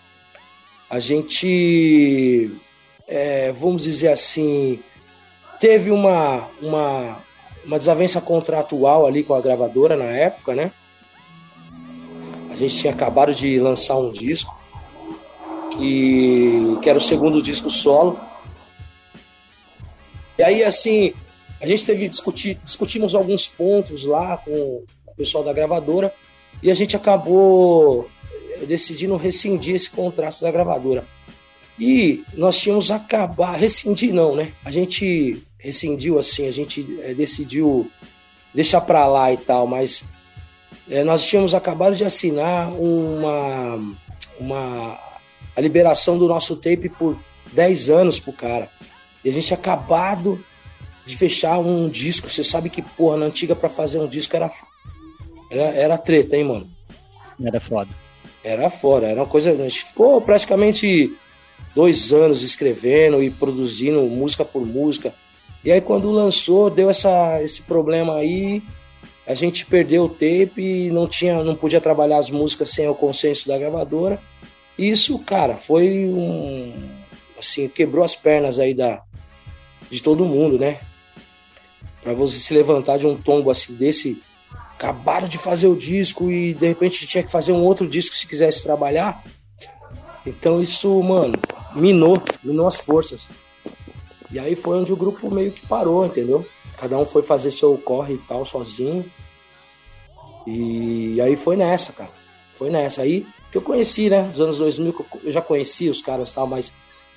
[0.91, 2.51] a gente,
[3.09, 4.81] é, vamos dizer assim,
[5.59, 7.25] teve uma, uma,
[7.65, 10.73] uma desavença contratual ali com a gravadora na época, né?
[12.51, 14.62] A gente tinha acabado de lançar um disco
[15.77, 18.19] que, que era o segundo disco solo.
[20.39, 21.13] E aí, assim,
[21.61, 26.13] a gente teve discutir, discutimos alguns pontos lá com o pessoal da gravadora
[26.63, 31.07] e a gente acabou eh, decidindo rescindir esse contrato da gravadora.
[31.79, 34.53] E nós tínhamos acabar, rescindir não, né?
[34.65, 37.91] A gente rescindiu assim, a gente é, decidiu
[38.53, 40.05] deixar para lá e tal, mas
[40.91, 43.81] é, nós tínhamos acabado de assinar uma,
[44.39, 44.99] uma
[45.57, 47.17] a liberação do nosso tape por
[47.53, 48.69] 10 anos pro cara.
[49.25, 50.45] E a gente tinha acabado
[51.07, 52.31] de fechar um disco.
[52.31, 54.51] Você sabe que, porra, na antiga para fazer um disco era,
[55.51, 56.71] era, era treta, hein, mano?
[57.45, 57.91] Era foda.
[58.43, 59.51] Era foda, era uma coisa.
[59.53, 61.17] A gente ficou praticamente
[61.75, 65.15] dois anos escrevendo e produzindo música por música.
[65.65, 68.63] E aí quando lançou, deu essa, esse problema aí,
[69.27, 72.95] a gente perdeu o tape e não tinha, não podia trabalhar as músicas sem o
[72.95, 74.21] consenso da gravadora.
[74.79, 76.75] Isso, cara, foi um.
[77.39, 79.03] Assim, quebrou as pernas aí da,
[79.91, 80.81] de todo mundo, né?
[82.03, 84.21] Pra você se levantar de um tombo assim desse.
[84.75, 88.27] Acabaram de fazer o disco e de repente tinha que fazer um outro disco se
[88.27, 89.23] quisesse trabalhar.
[90.27, 91.39] Então isso, mano,
[91.75, 93.29] minou, minou as forças.
[94.31, 96.47] E aí foi onde o grupo meio que parou, entendeu?
[96.79, 99.09] Cada um foi fazer seu corre e tal, sozinho.
[100.47, 102.11] E aí foi nessa, cara.
[102.57, 103.03] Foi nessa.
[103.03, 104.23] Aí que eu conheci, né?
[104.23, 106.75] Nos anos 2000, eu já conhecia os caras e tal, mas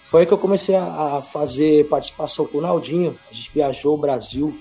[0.10, 3.17] foi aí que eu comecei a, fazer participação com o Naldinho.
[3.32, 4.60] A gente viajou o Brasil.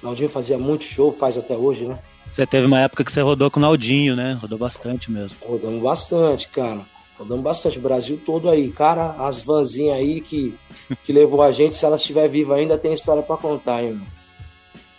[0.00, 1.98] O Naldinho fazia muito show, faz até hoje, né?
[2.28, 4.38] Você teve uma época que você rodou com o Naldinho, né?
[4.40, 5.36] Rodou bastante mesmo.
[5.44, 6.80] Rodamos bastante, cara.
[7.18, 7.78] Rodamos bastante.
[7.78, 8.70] O Brasil todo aí.
[8.70, 10.54] Cara, as vanzinhas aí que,
[11.02, 14.06] que levou a gente, se ela estiver viva ainda, tem história para contar, hein, mano.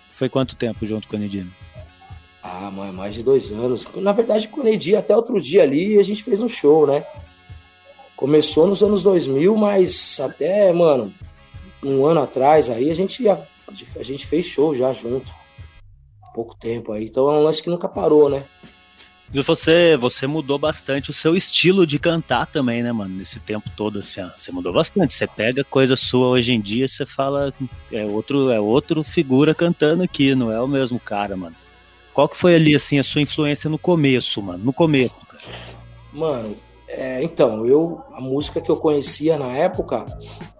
[0.09, 1.51] Foi quanto tempo junto com o Nidino?
[2.49, 3.85] Ah, mais de dois anos.
[3.95, 7.05] Na verdade, com o Neidi, até outro dia ali, a gente fez um show, né?
[8.15, 11.13] Começou nos anos 2000, mas até, mano,
[11.83, 13.37] um ano atrás aí, a gente, a,
[13.99, 15.29] a gente fez show já junto.
[16.33, 17.05] Pouco tempo aí.
[17.05, 18.45] Então é um lance que nunca parou, né?
[19.33, 23.13] E você, você mudou bastante o seu estilo de cantar também, né, mano?
[23.13, 25.13] Nesse tempo todo, assim, ó, você mudou bastante.
[25.13, 27.53] Você pega coisa sua hoje em dia, você fala
[27.91, 31.55] é outro, é outro figura cantando aqui, não é o mesmo cara, mano.
[32.17, 34.57] Qual que foi ali, assim, a sua influência no começo, mano?
[34.57, 35.43] No começo, cara.
[36.11, 36.55] Mano,
[36.87, 40.03] é, então, eu, a música que eu conhecia na época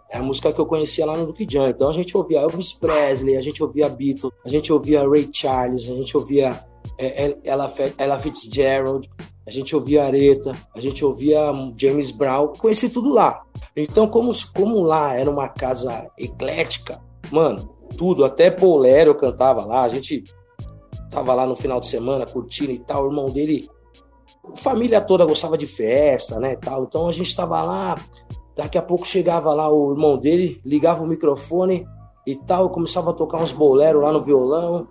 [0.07, 1.67] é a música que eu conhecia lá no Duke Jam.
[1.67, 5.89] Então a gente ouvia Elvis Presley, a gente ouvia Beatles, a gente ouvia Ray Charles,
[5.89, 6.63] a gente ouvia
[6.95, 9.09] é, Ella, Ella Fitzgerald.
[9.43, 11.41] a gente ouvia Areta, a gente ouvia
[11.75, 13.41] James Brown, conheci tudo lá.
[13.75, 19.81] Então, como, como lá era uma casa eclética, mano, tudo, até bolero eu cantava lá,
[19.81, 20.23] a gente
[21.09, 23.69] tava lá no final de semana curtindo e tal, o irmão dele,
[24.53, 27.95] a família toda gostava de festa, né, tal, então a gente tava lá,
[28.55, 31.85] daqui a pouco chegava lá o irmão dele, ligava o microfone
[32.25, 34.87] e tal, começava a tocar uns boleros lá no violão,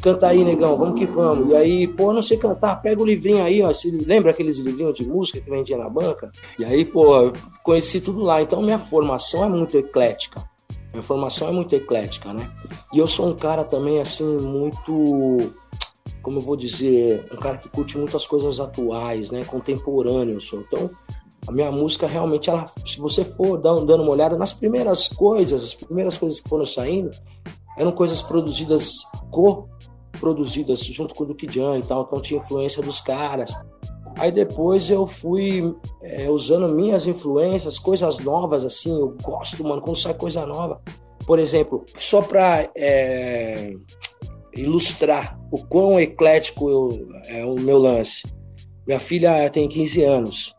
[0.00, 1.50] canta aí, negão, vamos que vamos.
[1.50, 3.72] E aí, pô, não sei cantar, pega o livrinho aí, ó.
[3.72, 6.32] Se, lembra aqueles livrinhos de música que vendia na banca?
[6.58, 8.42] E aí, pô, conheci tudo lá.
[8.42, 10.42] Então, minha formação é muito eclética.
[10.92, 12.50] Minha formação é muito eclética, né?
[12.92, 15.52] E eu sou um cara também, assim, muito.
[16.22, 17.26] Como eu vou dizer?
[17.32, 19.44] Um cara que curte muitas coisas atuais, né?
[19.44, 20.60] Contemporâneo, eu sou.
[20.60, 20.90] Então,
[21.46, 25.74] a minha música realmente, ela, se você for dando uma olhada nas primeiras coisas, as
[25.74, 27.10] primeiras coisas que foram saindo,
[27.76, 29.68] eram coisas produzidas co
[30.18, 33.54] produzidas junto com o Duke Jan e tal, então tinha influência dos caras.
[34.16, 39.96] Aí depois eu fui é, usando minhas influências, coisas novas, assim, eu gosto, mano, quando
[39.96, 40.80] sai coisa nova.
[41.26, 43.72] Por exemplo, só para é,
[44.54, 48.22] ilustrar o quão eclético eu, é o meu lance.
[48.86, 50.54] Minha filha tem 15 anos.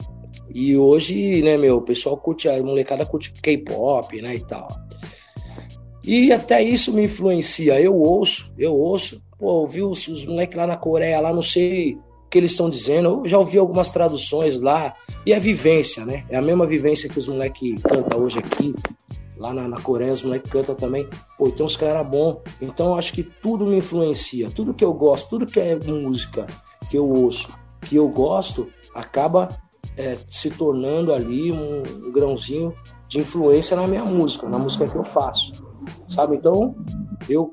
[0.53, 4.67] E hoje, né, meu, o pessoal curte, a molecada curte K-pop, né, e tal.
[6.03, 7.79] E até isso me influencia.
[7.79, 11.95] Eu ouço, eu ouço pô, ouvi os, os moleques lá na Coreia, lá não sei
[11.95, 14.93] o que eles estão dizendo, eu já ouvi algumas traduções lá,
[15.25, 16.23] e é vivência, né?
[16.29, 18.73] É a mesma vivência que os moleques cantam hoje aqui,
[19.41, 21.09] lá na, na Coreia, os moleques cantam também.
[21.37, 22.41] Pô, os caras bom.
[22.61, 26.45] Então acho que tudo me influencia, tudo que eu gosto, tudo que é música
[26.89, 27.49] que eu ouço,
[27.81, 29.49] que eu gosto, acaba
[29.97, 32.73] é, se tornando ali um, um grãozinho
[33.07, 35.53] de influência na minha música, na música que eu faço,
[36.07, 36.35] sabe?
[36.35, 36.75] Então
[37.27, 37.51] eu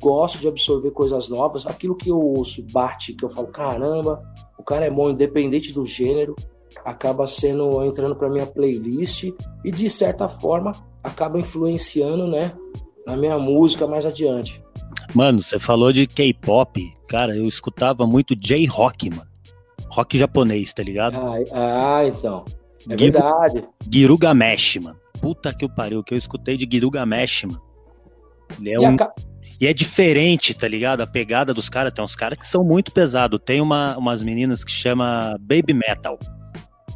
[0.00, 1.66] gosto de absorver coisas novas.
[1.66, 4.22] Aquilo que eu ouço bate, que eu falo, caramba,
[4.56, 6.34] o cara é bom, independente do gênero,
[6.84, 9.32] acaba sendo entrando para minha playlist
[9.64, 12.52] e de certa forma acaba influenciando, né,
[13.06, 14.62] na minha música mais adiante.
[15.14, 19.28] Mano, você falou de K-pop, cara, eu escutava muito J-rock, mano.
[19.88, 21.16] Rock japonês, tá ligado?
[21.16, 22.44] Ah, ah então.
[22.88, 23.68] É Giru, verdade.
[23.90, 24.98] Girugamesh, mano.
[25.20, 27.60] Puta que o pariu, que eu escutei de Girugamesh, mano.
[28.58, 28.94] Ele é e um.
[28.94, 29.12] A,
[29.60, 31.02] e é diferente, tá ligado?
[31.02, 31.92] A pegada dos caras.
[31.92, 33.38] Tem uns caras que são muito pesados.
[33.44, 36.18] Tem uma, umas meninas que chama Baby Metal.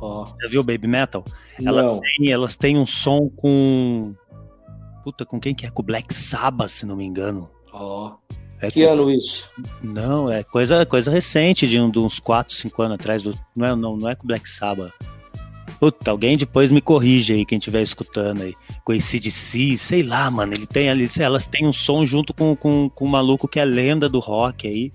[0.05, 0.27] Oh.
[0.43, 1.25] Já viu Baby Metal?
[1.59, 4.15] Elas têm, elas têm um som com.
[5.03, 5.71] Puta, com quem que é?
[5.71, 7.49] Com Black Sabbath, se não me engano.
[7.73, 8.11] Ó.
[8.11, 8.35] Oh.
[8.61, 9.51] É que ano isso?
[9.83, 13.23] Não, é coisa, coisa recente, de, um, de uns 4, 5 anos atrás.
[13.23, 14.93] Do, não, é, não, não é com Black Sabbath.
[15.79, 18.55] Puta, alguém depois me corrige aí, quem estiver escutando aí.
[18.85, 20.53] Com esse de si, sei lá, mano.
[20.53, 23.65] Ele tem ali, elas têm um som junto com, com, com um maluco que é
[23.65, 24.93] lenda do rock aí.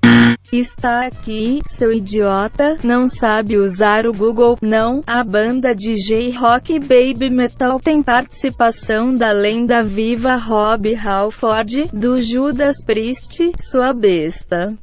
[0.52, 4.58] Está aqui, seu idiota, não sabe usar o Google.
[4.62, 12.20] Não, a banda de J-Rock Baby Metal tem participação da lenda viva Rob Halford, do
[12.20, 14.76] Judas Priest, sua besta.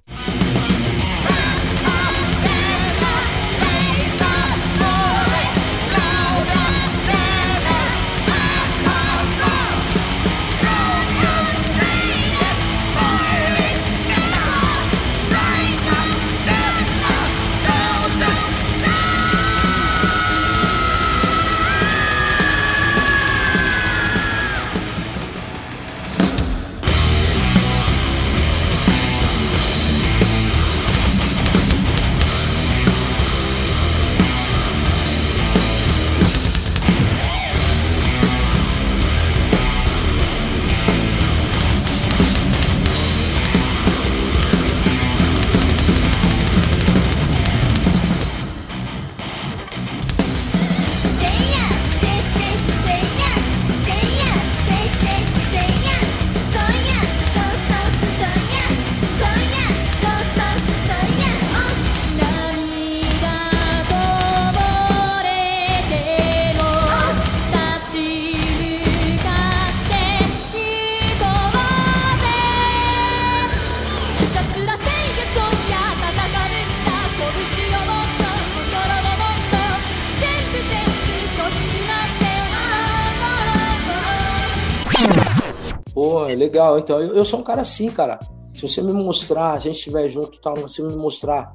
[86.47, 86.79] Legal.
[86.79, 88.19] Então, eu, eu sou um cara assim, cara.
[88.55, 91.53] Se você me mostrar, a gente estiver junto tal, você me mostrar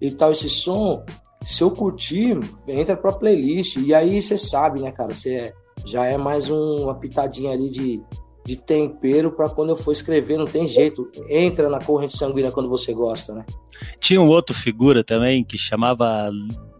[0.00, 1.04] e tal, esse som,
[1.44, 3.76] se eu curtir, entra pra playlist.
[3.76, 5.12] E aí você sabe, né, cara?
[5.14, 5.52] Você
[5.84, 8.02] já é mais um, uma pitadinha ali de,
[8.46, 11.10] de tempero para quando eu for escrever, não tem jeito.
[11.28, 13.44] Entra na corrente sanguínea quando você gosta, né?
[13.98, 16.30] Tinha um outro figura também que chamava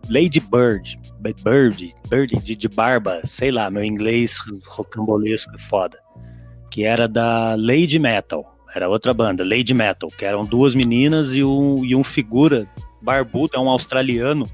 [0.09, 0.99] Lady Bird.
[1.21, 5.99] Bird, Bird de, de barba, sei lá, meu inglês rocambolesco é foda.
[6.71, 8.57] Que era da Lady Metal.
[8.75, 12.69] Era outra banda, Lady Metal, que eram duas meninas e um, e um figura
[13.03, 14.49] barbudo, é um australiano,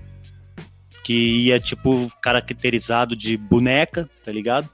[1.05, 4.69] que ia, tipo, caracterizado de boneca, tá ligado?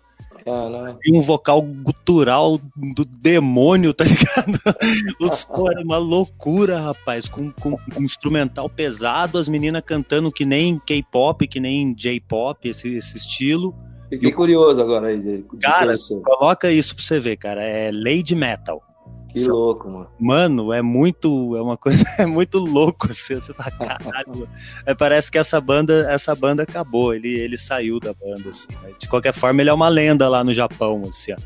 [1.05, 2.59] E um vocal gutural
[2.95, 4.59] do demônio, tá ligado?
[5.21, 7.29] Os era uma loucura, rapaz.
[7.29, 12.97] Com, com, um instrumental pesado, as meninas cantando que nem K-pop, que nem J-pop, esse,
[12.97, 13.75] esse estilo.
[14.13, 15.43] Fiquei e, curioso agora aí.
[15.59, 17.63] Cara, coloca isso pra você ver, cara.
[17.63, 18.83] É Lady Metal.
[19.31, 20.11] Que Só, louco, mano.
[20.21, 24.47] Mano, é muito, é uma coisa, é muito louco, assim, você fala, caralho.
[24.85, 28.69] é, parece que essa banda, essa banda acabou, ele, ele saiu da banda, assim.
[28.83, 28.93] Né?
[28.99, 31.37] De qualquer forma, ele é uma lenda lá no Japão, assim, ó.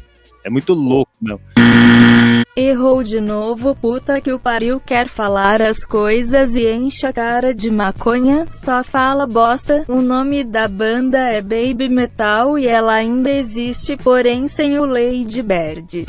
[0.47, 1.41] É muito louco, meu.
[2.57, 7.53] Errou de novo, puta que o pariu quer falar as coisas e enche a cara
[7.53, 9.85] de maconha, só fala bosta.
[9.89, 15.43] O nome da banda é Baby Metal e ela ainda existe, porém sem o Lady
[15.43, 16.07] Bird.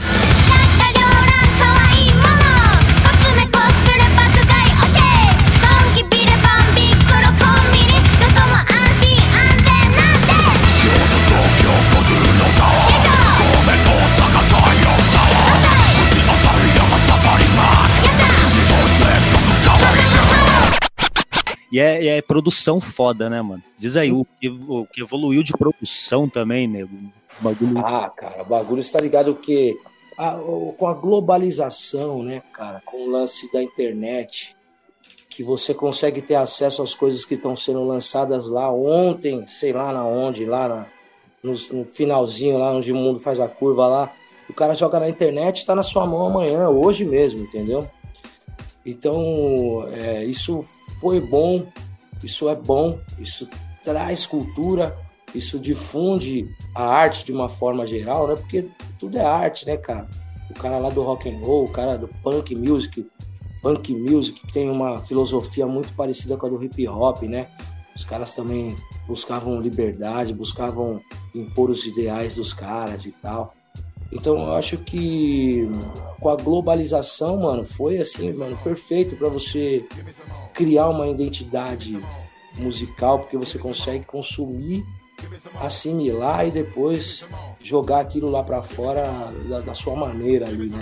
[21.71, 23.63] E é, é, produção foda, né, mano?
[23.77, 26.93] Diz aí, o que, o que evoluiu de produção também, nego.
[26.93, 27.09] Né?
[27.39, 27.77] Bagulho...
[27.79, 29.77] Ah, cara, o bagulho está ligado que
[30.17, 30.31] a,
[30.77, 34.55] com a globalização, né, cara, com o lance da internet,
[35.29, 39.93] que você consegue ter acesso às coisas que estão sendo lançadas lá ontem, sei lá
[39.93, 40.85] na onde, lá na,
[41.43, 44.13] no, no, finalzinho, lá onde o mundo faz a curva lá.
[44.49, 47.87] O cara joga na internet, está na sua mão amanhã, hoje mesmo, entendeu?
[48.83, 50.65] Então, é, isso
[50.99, 51.67] foi bom,
[52.23, 53.47] isso é bom, isso
[53.83, 54.97] traz cultura,
[55.33, 58.35] isso difunde a arte de uma forma geral, né?
[58.35, 60.07] Porque tudo é arte, né, cara?
[60.49, 63.05] O cara lá do rock and roll, o cara do punk music,
[63.61, 67.47] punk music que tem uma filosofia muito parecida com a do hip hop, né?
[67.95, 68.75] Os caras também
[69.07, 71.01] buscavam liberdade, buscavam
[71.33, 73.53] impor os ideais dos caras e tal.
[74.11, 75.67] Então eu acho que
[76.19, 79.85] com a globalização, mano, foi assim, mano, perfeito para você
[80.53, 82.01] criar uma identidade
[82.57, 84.83] musical, porque você consegue consumir,
[85.59, 87.27] assimilar e depois
[87.61, 90.79] jogar aquilo lá para fora da, da, sua maneira ali, né?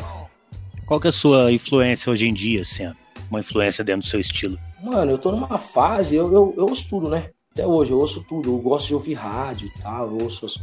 [0.86, 2.92] Qual que é a sua influência hoje em dia, assim?
[3.30, 4.58] Uma influência dentro do seu estilo?
[4.82, 7.32] Mano, eu tô numa fase, eu, eu, eu ouço tudo, né?
[7.52, 8.50] Até hoje, eu ouço tudo.
[8.50, 10.62] Eu gosto de ouvir rádio e tal, eu ouço as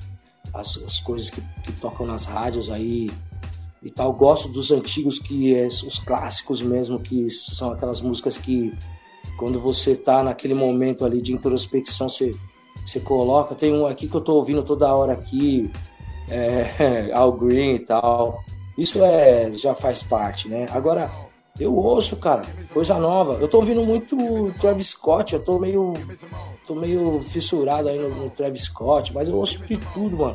[0.55, 3.11] as, as coisas que, que, tocam nas rádios aí
[3.83, 4.13] e tal.
[4.13, 8.73] Gosto dos antigos, que é, os clássicos mesmo, que são aquelas músicas que
[9.37, 12.33] quando você tá naquele momento ali de introspecção, você,
[12.87, 13.55] você coloca.
[13.55, 15.71] Tem um aqui que eu tô ouvindo toda hora aqui,
[16.29, 18.43] é, Al Green e tal.
[18.77, 20.67] Isso é, já faz parte, né?
[20.71, 21.11] Agora,
[21.63, 23.35] eu ouço, cara, coisa nova.
[23.35, 24.17] Eu tô ouvindo muito
[24.61, 25.95] Travis Scott, eu tô meio.
[26.67, 30.35] tô meio fissurado aí no, no Travis Scott, mas eu ouço de tudo, mano.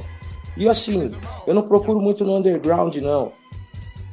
[0.55, 1.11] E assim,
[1.45, 3.31] eu não procuro muito no underground, não.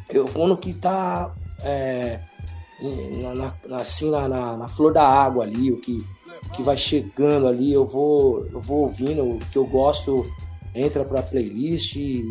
[0.08, 1.32] Eu vou no que tá.
[1.62, 2.20] É,
[3.22, 6.04] na, na, assim, na, na, flor da água ali, o que,
[6.54, 10.26] que vai chegando ali, eu vou, eu vou ouvindo, o que eu gosto
[10.74, 12.24] entra pra playlist e,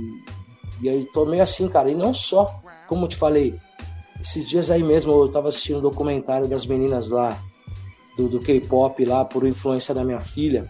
[0.81, 1.89] e aí tô meio assim, cara.
[1.89, 3.55] E não só, como eu te falei,
[4.23, 7.37] esses dias aí mesmo eu tava assistindo um documentário das meninas lá,
[8.17, 10.65] do, do K-pop lá, por influência da minha filha.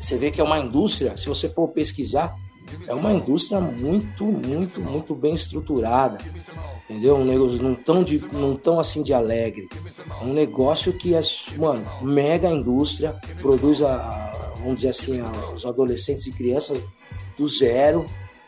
[0.00, 2.34] Você vê que é uma indústria, se você for pesquisar,
[2.88, 6.18] é uma indústria muito, muito, muito bem estruturada,
[6.88, 7.16] entendeu?
[7.16, 9.68] Um negócio não tão, de, não tão assim de alegre.
[10.20, 11.20] É um negócio que é,
[11.56, 16.82] mano, mega indústria, produz, a vamos dizer assim, a, os adolescentes e crianças
[17.36, 18.06] do zero,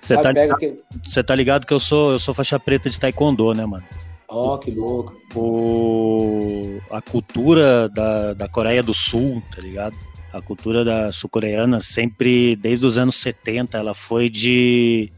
[0.09, 1.23] você tá, ligado, que...
[1.23, 3.85] tá ligado que eu sou, eu sou faixa preta de taekwondo, né, mano?
[4.29, 5.14] Ó, oh, que louco.
[5.35, 6.81] O...
[6.90, 9.97] A cultura da, da Coreia do Sul, tá ligado?
[10.33, 15.11] A cultura da sul-coreana sempre, desde os anos 70, ela foi de,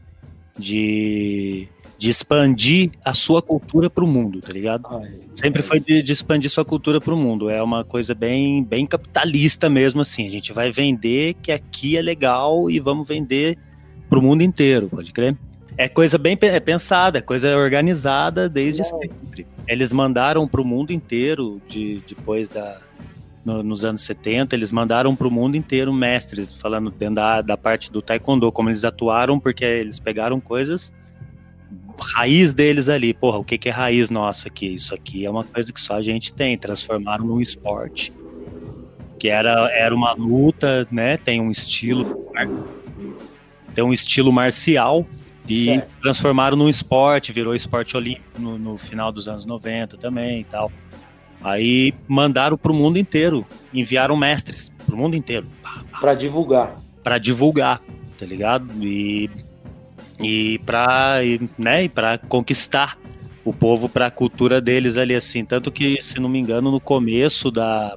[0.57, 1.67] de,
[1.97, 4.87] de expandir a sua cultura pro mundo, tá ligado?
[4.89, 7.49] Ai, sempre foi de, de, expandir sua cultura pro mundo.
[7.49, 10.25] É uma coisa bem, bem capitalista mesmo, assim.
[10.25, 13.57] A gente vai vender que aqui é legal e vamos vender
[14.11, 15.37] para o mundo inteiro, pode crer?
[15.77, 19.47] É coisa bem é pensada, é coisa organizada desde sempre.
[19.65, 22.81] Eles mandaram para o mundo inteiro, de, depois da.
[23.45, 27.57] No, nos anos 70, eles mandaram para o mundo inteiro mestres, falando dentro da, da
[27.57, 30.91] parte do taekwondo, como eles atuaram, porque eles pegaram coisas
[31.97, 33.13] raiz deles ali.
[33.13, 34.73] Porra, o que, que é raiz nossa aqui?
[34.73, 36.57] Isso aqui é uma coisa que só a gente tem.
[36.57, 38.11] Transformaram num esporte.
[39.17, 41.15] Que era, era uma luta, né?
[41.15, 42.27] Tem um estilo.
[43.73, 45.05] Tem um estilo marcial.
[45.47, 45.89] E certo.
[46.01, 50.71] transformaram num esporte, virou esporte olímpico no, no final dos anos 90 também e tal.
[51.43, 55.47] Aí mandaram pro mundo inteiro, enviaram mestres pro mundo inteiro.
[55.99, 56.75] Para divulgar.
[57.03, 57.81] Para divulgar,
[58.17, 58.67] tá ligado?
[58.81, 59.29] E
[60.19, 61.17] e para
[61.57, 62.97] né, e para conquistar
[63.43, 66.79] o povo para a cultura deles ali assim, tanto que se não me engano no
[66.79, 67.95] começo da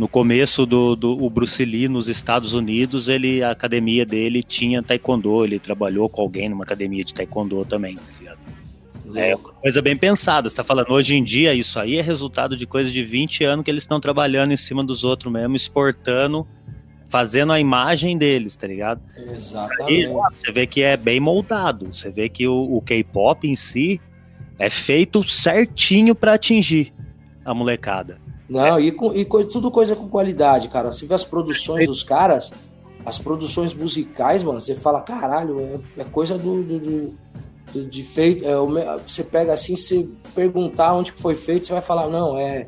[0.00, 4.82] no começo do, do o Bruce Lee nos Estados Unidos, ele a academia dele tinha
[4.82, 8.38] taekwondo, ele trabalhou com alguém numa academia de taekwondo também, tá ligado?
[9.14, 10.48] É uma coisa bem pensada.
[10.48, 13.62] Você tá falando, hoje em dia, isso aí é resultado de coisa de 20 anos
[13.62, 16.48] que eles estão trabalhando em cima dos outros mesmo, exportando,
[17.10, 19.02] fazendo a imagem deles, tá ligado?
[19.34, 20.06] Exatamente.
[20.06, 21.92] Aí, você vê que é bem moldado.
[21.92, 24.00] Você vê que o, o K-pop em si
[24.58, 26.90] é feito certinho para atingir
[27.44, 28.29] a molecada.
[28.50, 28.82] Não, é.
[28.82, 30.92] e, e tudo coisa com qualidade, cara.
[30.92, 32.52] Você vê as produções dos caras,
[33.06, 35.60] as produções musicais, mano, você fala, caralho,
[35.96, 37.18] é, é coisa do, do, do
[37.88, 38.54] de feito, é,
[39.06, 42.66] você pega assim, se perguntar onde foi feito, você vai falar, não, é,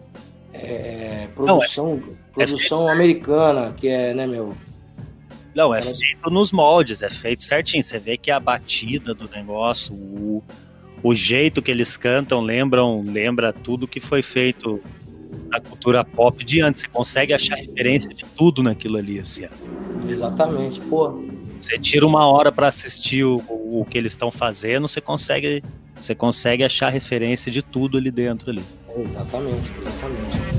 [0.54, 4.54] é produção, não, é, produção é americana, que é, né, meu?
[5.52, 7.82] Não, é feito nos moldes, é feito certinho.
[7.82, 10.42] Você vê que a batida do negócio, o,
[11.02, 14.80] o jeito que eles cantam, lembram, lembra tudo que foi feito
[15.48, 16.82] na cultura pop de antes.
[16.82, 19.46] Você consegue achar referência de tudo naquilo ali, assim.
[20.08, 21.22] Exatamente, pô.
[21.60, 25.62] Você tira uma hora para assistir o, o que eles estão fazendo, você consegue,
[26.00, 28.62] você consegue achar referência de tudo ali dentro ali.
[28.96, 30.51] Exatamente, exatamente.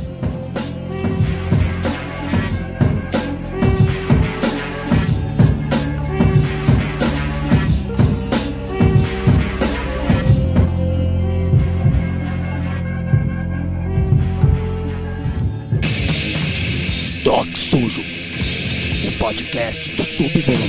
[19.34, 20.60] Podcast do Submundo.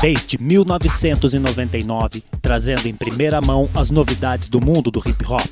[0.00, 5.44] Desde 1999, trazendo em primeira mão as novidades do mundo do hip hop.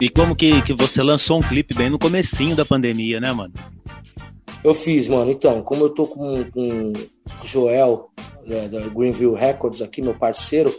[0.00, 3.52] E como que, que você lançou um clipe bem no comecinho da pandemia, né, mano?
[4.62, 5.30] Eu fiz, mano.
[5.30, 6.92] Então, como eu tô com, com
[7.42, 8.08] o Joel,
[8.46, 10.72] né, da Greenville Records aqui, meu parceiro,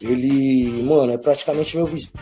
[0.00, 2.12] ele, mano, é praticamente meu vizinho.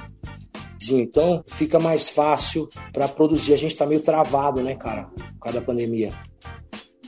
[0.91, 3.55] Então, fica mais fácil para produzir.
[3.55, 6.13] A gente tá meio travado, né, cara, por causa da pandemia.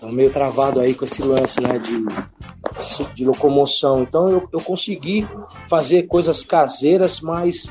[0.01, 4.03] Então, meio travado aí com esse lance, né, de, de locomoção.
[4.03, 5.29] Então, eu, eu consegui
[5.69, 7.71] fazer coisas caseiras, mas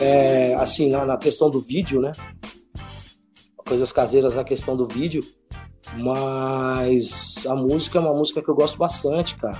[0.00, 2.10] é, assim, na, na, questão do vídeo, né?
[3.56, 5.22] Coisas caseiras na questão do vídeo,
[5.94, 9.58] mas a música é uma música que eu gosto bastante, cara.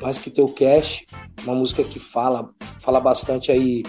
[0.00, 1.04] Mais que teu cash,
[1.42, 3.82] uma música que fala, fala bastante aí.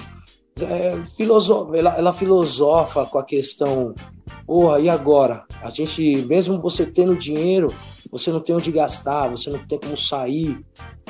[0.62, 3.93] É, ela, ela filosofa com a questão,
[4.45, 5.45] porra, e agora?
[5.62, 7.74] A gente, mesmo você tendo dinheiro,
[8.12, 10.60] você não tem onde gastar, você não tem como sair,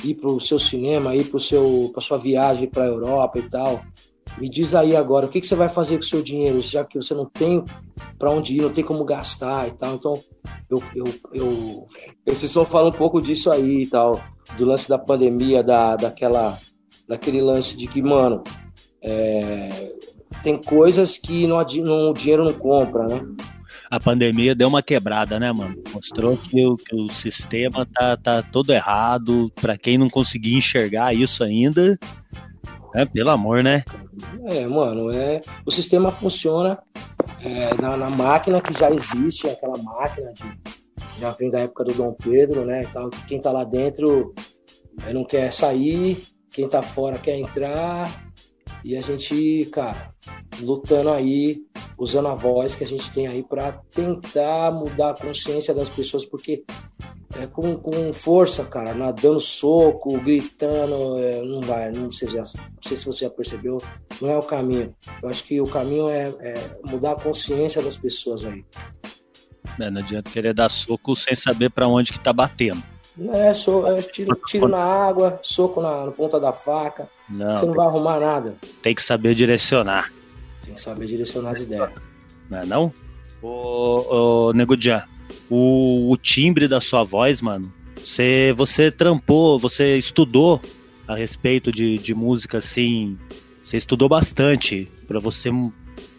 [0.04, 3.82] ir para o seu cinema, ir para a sua viagem para a Europa e tal.
[4.38, 6.86] Me diz aí agora, o que, que você vai fazer com o seu dinheiro, já
[6.86, 7.64] que você não tem
[8.18, 9.96] para onde ir, não tem como gastar e tal.
[9.96, 10.14] Então,
[10.70, 11.88] eu, eu, eu,
[12.26, 14.22] esse som fala um pouco disso aí e tal,
[14.58, 16.58] do lance da pandemia, da, daquela,
[17.08, 18.44] daquele lance de que, mano,
[19.02, 19.94] é,
[20.44, 23.22] tem coisas que não, não, o dinheiro não compra, né?
[23.90, 25.76] a pandemia deu uma quebrada, né, mano?
[25.92, 29.52] Mostrou que o, que o sistema tá, tá todo errado.
[29.60, 31.98] Para quem não conseguir enxergar isso ainda,
[32.96, 33.84] é, pelo amor, né?
[34.46, 36.78] É, mano, é, o sistema funciona
[37.42, 40.44] é, na, na, máquina que já existe, aquela máquina de,
[41.20, 42.82] já vem da época do Dom Pedro, né?
[42.82, 44.36] Então, quem tá lá dentro
[45.06, 46.18] Aí não quer sair,
[46.52, 48.04] quem tá fora quer entrar.
[48.84, 50.14] E a gente, cara,
[50.62, 51.62] lutando aí,
[51.98, 56.26] usando a voz que a gente tem aí para tentar mudar a consciência das pessoas,
[56.26, 56.64] porque
[57.38, 62.88] é com, com força, cara, dando soco, gritando, é, não vai, não sei, já, não
[62.88, 63.78] sei se você já percebeu,
[64.22, 64.96] não é o caminho.
[65.22, 66.54] Eu acho que o caminho é, é
[66.90, 68.66] mudar a consciência das pessoas aí.
[69.80, 72.82] É, não adianta querer dar soco sem saber para onde que tá batendo.
[73.34, 73.52] É,
[73.98, 77.10] é tiro, tiro na água, soco na, na ponta da faca.
[77.30, 78.56] Não, você não vai arrumar nada.
[78.82, 80.12] Tem que saber direcionar.
[80.66, 81.90] Tem que saber direcionar as ideias.
[82.50, 82.94] Não é não?
[83.42, 84.54] Ô, ô
[85.50, 87.72] o, o timbre da sua voz, mano,
[88.04, 90.62] você, você trampou, você estudou
[91.08, 93.18] a respeito de, de música, assim,
[93.62, 95.50] você estudou bastante para você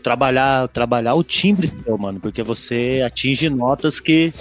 [0.03, 4.33] trabalhar trabalhar o timbre seu, mano, porque você atinge notas que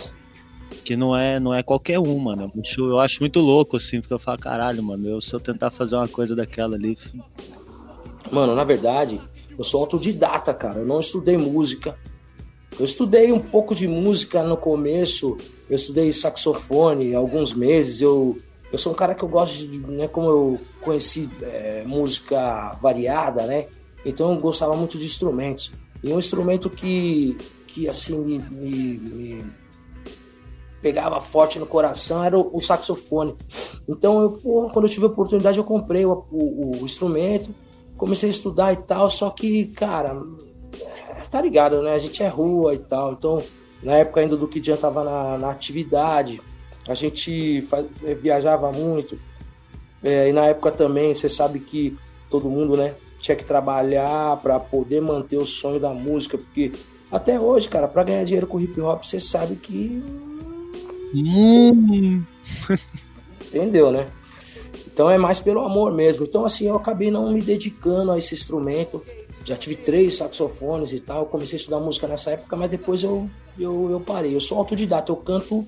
[0.83, 2.51] que não é não é qualquer um, mano.
[2.55, 5.39] Eu acho, eu acho muito louco assim, porque eu falo, caralho, mano, eu se eu
[5.39, 6.97] tentar fazer uma coisa daquela ali,
[8.31, 9.19] mano, na verdade,
[9.57, 10.79] eu sou autodidata, cara.
[10.79, 11.97] Eu não estudei música.
[12.77, 15.37] Eu estudei um pouco de música no começo.
[15.69, 18.01] Eu estudei saxofone alguns meses.
[18.01, 18.37] Eu
[18.71, 23.45] eu sou um cara que eu gosto de, né, como eu conheci é, música variada,
[23.47, 23.65] né?
[24.05, 25.71] Então eu gostava muito de instrumentos.
[26.03, 27.35] E um instrumento que,
[27.67, 29.45] que assim, me, me, me
[30.81, 33.35] pegava forte no coração era o, saxofone.
[33.87, 37.53] Então, eu, porra, quando eu tive a oportunidade, eu comprei o, o, o, instrumento,
[37.97, 39.09] comecei a estudar e tal.
[39.09, 40.21] Só que, cara,
[41.29, 41.93] tá ligado, né?
[41.93, 43.13] A gente é rua e tal.
[43.13, 43.41] Então,
[43.83, 46.39] na época ainda do que já tava na, na atividade,
[46.87, 47.85] a gente faz,
[48.21, 49.19] viajava muito.
[50.03, 51.97] É, e na época também, você sabe que
[52.29, 52.95] todo mundo, né?
[53.19, 56.71] tinha que trabalhar para poder manter o sonho da música, porque
[57.11, 60.03] até hoje, cara, para ganhar dinheiro com hip hop, você sabe que.
[61.13, 62.23] Hum.
[63.47, 64.05] Entendeu, né?
[64.87, 66.25] Então é mais pelo amor mesmo.
[66.25, 69.01] Então, assim, eu acabei não me dedicando a esse instrumento.
[69.45, 71.25] Já tive três saxofones e tal.
[71.25, 74.35] Comecei a estudar música nessa época, mas depois eu, eu, eu parei.
[74.35, 75.65] Eu sou autodidata, eu canto.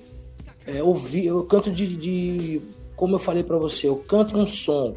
[0.67, 2.61] É, ouvi, eu canto de, de.
[2.95, 4.95] Como eu falei para você, eu canto um som.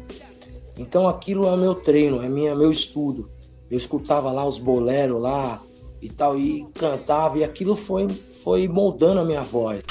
[0.77, 3.29] Então aquilo é meu treino, é minha, meu estudo.
[3.71, 5.61] Eu escutava lá os boleros lá
[6.01, 8.07] e tal, e cantava, e aquilo foi,
[8.43, 9.81] foi moldando a minha voz.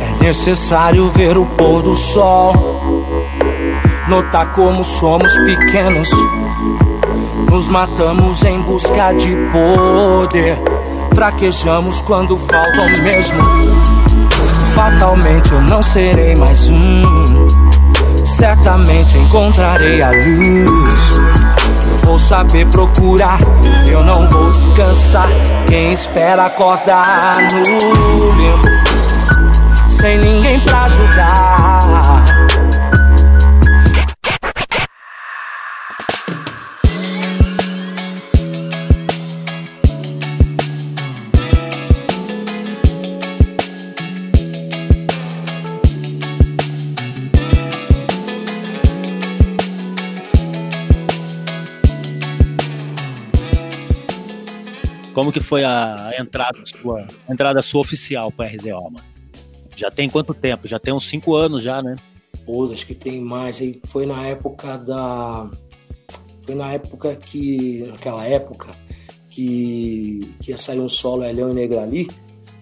[0.00, 2.54] É necessário ver o pôr do sol,
[4.08, 6.08] notar como somos pequenos.
[7.50, 10.58] Nos matamos em busca de poder,
[11.14, 13.42] fraquejamos quando faltam mesmo.
[14.74, 17.48] Fatalmente eu não serei mais um
[18.38, 21.20] certamente encontrarei a luz.
[22.04, 23.38] Vou saber procurar,
[23.86, 25.28] eu não vou descansar.
[25.66, 28.68] Quem espera acordar no limbo,
[29.98, 32.24] sem ninguém pra ajudar.
[55.12, 59.17] Como que foi a entrada sua, a entrada sua oficial para RZO, mano?
[59.78, 60.66] Já tem quanto tempo?
[60.66, 61.94] Já tem uns cinco anos já, né?
[62.44, 63.60] Pô, acho que tem mais.
[63.60, 65.48] Aí foi na época da.
[66.42, 67.84] Foi na época que.
[67.86, 68.68] Naquela época
[69.30, 72.08] que, que ia sair um solo Elhão e Negrali.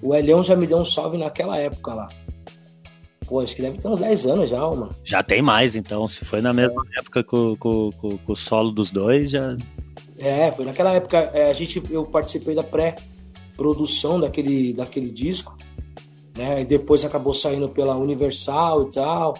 [0.02, 2.06] O Elhão já me deu um salve naquela época lá.
[3.26, 4.94] Pô, acho que deve ter uns 10 anos já, mano.
[5.02, 6.06] Já tem mais, então.
[6.06, 7.00] Se foi na mesma é.
[7.00, 9.56] época com, com, com, com o solo dos dois, já,
[10.18, 11.18] é, foi naquela época.
[11.32, 15.56] É, a gente, eu participei da pré-produção daquele, daquele disco,
[16.36, 16.62] né?
[16.62, 19.34] E depois acabou saindo pela Universal e tal.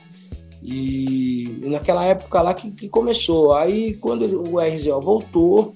[0.62, 3.55] E, e naquela época lá que, que começou.
[3.55, 5.74] Aí quando o RZO voltou,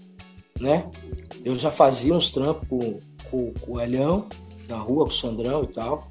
[0.59, 0.89] né?
[1.45, 2.99] Eu já fazia uns trampos com,
[3.31, 4.27] com, com o Elhão,
[4.69, 6.11] na rua, com o Sandrão e tal.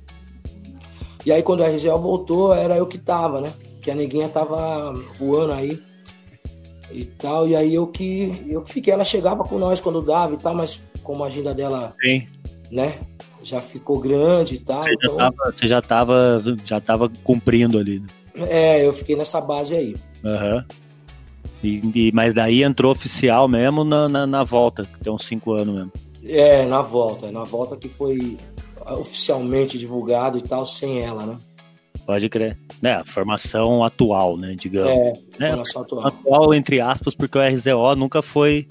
[1.25, 3.53] E aí quando o RZO voltou, era eu que tava, né?
[3.81, 5.81] Que a neguinha tava voando aí
[6.91, 7.47] e tal.
[7.47, 10.55] E aí eu que eu que fiquei, ela chegava com nós quando dava e tal,
[10.55, 12.27] mas como a agenda dela, Sim.
[12.71, 12.99] né,
[13.49, 14.83] já ficou grande e tal.
[14.83, 15.15] Você, então...
[15.15, 17.99] já, tava, você já tava, já tava cumprindo ali.
[17.99, 18.07] Né?
[18.47, 19.95] É, eu fiquei nessa base aí.
[20.23, 20.63] Uhum.
[21.63, 25.53] E, e, mas daí entrou oficial mesmo na, na, na, volta, que tem uns cinco
[25.53, 25.91] anos mesmo.
[26.23, 28.37] É, na volta, na volta que foi
[28.85, 31.37] oficialmente divulgado e tal, sem ela, né?
[32.05, 32.57] Pode crer.
[32.81, 34.91] É, a formação atual, né, digamos.
[34.91, 35.49] É, né?
[35.49, 36.07] formação atual.
[36.07, 38.67] Atual, entre aspas, porque o RZO nunca foi...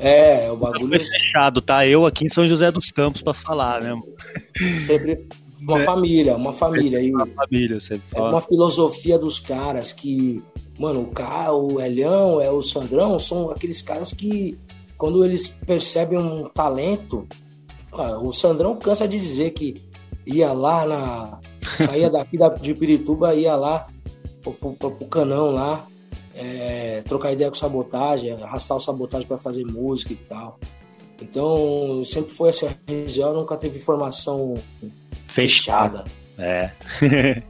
[0.00, 0.88] É, o bagulho...
[0.88, 1.86] Foi fechado, tá?
[1.86, 3.98] Eu aqui em São José dos Campos para falar, né?
[4.86, 5.14] Sempre
[5.60, 5.84] uma É.
[5.84, 7.00] família, uma família.
[7.02, 8.30] E Uma família, você é fala.
[8.30, 10.42] uma filosofia dos caras que,
[10.78, 14.56] mano, o cara, o Elhão, é o Sandrão, são aqueles caras que,
[14.96, 17.26] quando eles percebem um talento,
[18.22, 19.82] o Sandrão cansa de dizer que
[20.26, 21.38] ia lá na.
[21.86, 23.86] saía daqui da, de Pirituba, ia lá
[24.42, 25.84] pro, pro- pro canão lá,
[26.40, 30.58] é, trocar ideia com sabotagem, arrastar o sabotagem para fazer música e tal.
[31.20, 34.54] Então, sempre foi essa região, nunca teve formação
[35.28, 36.04] fechada.
[36.38, 36.70] É.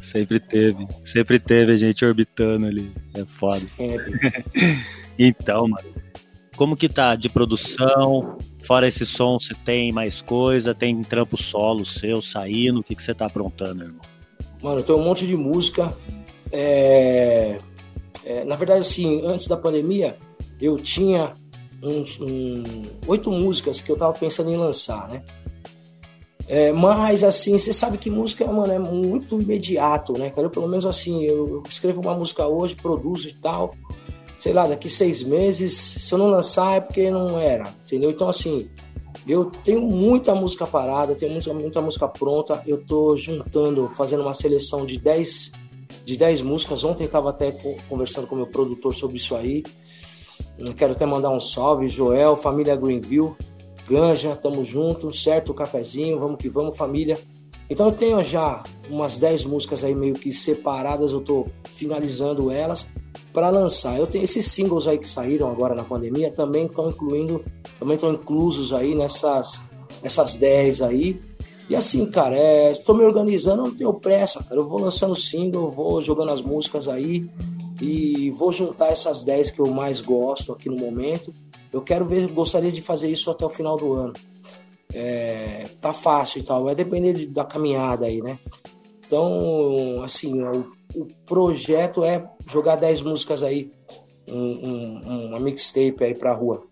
[0.00, 0.86] sempre teve.
[1.04, 2.90] Sempre teve a gente orbitando ali.
[3.14, 3.60] É foda.
[3.76, 4.44] Sempre.
[5.16, 5.94] Então, mano.
[6.56, 8.36] Como que tá de produção?
[8.64, 10.74] Fora esse som, você tem mais coisa?
[10.74, 12.80] Tem trampo solo seu saindo?
[12.80, 14.00] O que, que você tá aprontando, irmão?
[14.60, 15.96] Mano, eu tenho um monte de música.
[16.50, 17.60] É,
[18.24, 20.16] é, na verdade, assim, antes da pandemia,
[20.60, 21.32] eu tinha
[21.82, 25.22] uns um- oito músicas que eu tava pensando em lançar, né?
[26.46, 30.32] É, mas, assim, você sabe que música, mano, é muito imediato, né?
[30.36, 33.74] Eu, pelo menos, assim, eu, eu escrevo uma música hoje, produzo e tal.
[34.38, 38.10] Sei lá, daqui seis meses, se eu não lançar é porque não era, entendeu?
[38.10, 38.68] Então, assim,
[39.26, 42.62] eu tenho muita música parada, tenho muita, muita música pronta.
[42.66, 45.52] Eu tô juntando, fazendo uma seleção de 10,
[46.04, 46.84] de 10 músicas.
[46.84, 49.62] Ontem estava até co- conversando com meu produtor sobre isso aí.
[50.76, 53.34] Quero até mandar um salve, Joel, família Greenville,
[53.88, 55.52] Ganja, tamo junto, certo?
[55.54, 57.18] Cafezinho, vamos que vamos, família.
[57.68, 62.88] Então eu tenho já umas 10 músicas aí meio que separadas, eu tô finalizando elas
[63.32, 63.98] para lançar.
[63.98, 67.44] Eu tenho esses singles aí que saíram agora na pandemia, também estão incluindo,
[67.78, 69.62] também estão inclusos aí nessas
[70.02, 71.20] essas 10 aí.
[71.68, 74.56] E assim, cara, é, estou me organizando, não tenho pressa, cara.
[74.60, 77.26] Eu vou lançando single, vou jogando as músicas aí
[77.80, 81.32] e vou juntar essas 10 que eu mais gosto aqui no momento.
[81.72, 84.12] Eu quero ver, gostaria de fazer isso até o final do ano.
[84.92, 88.38] É, tá fácil e tal, vai depender de- da caminhada aí, né?
[89.06, 93.70] Então, assim, o, o projeto é jogar 10 músicas aí,
[94.28, 96.62] um, um- uma mixtape aí pra rua.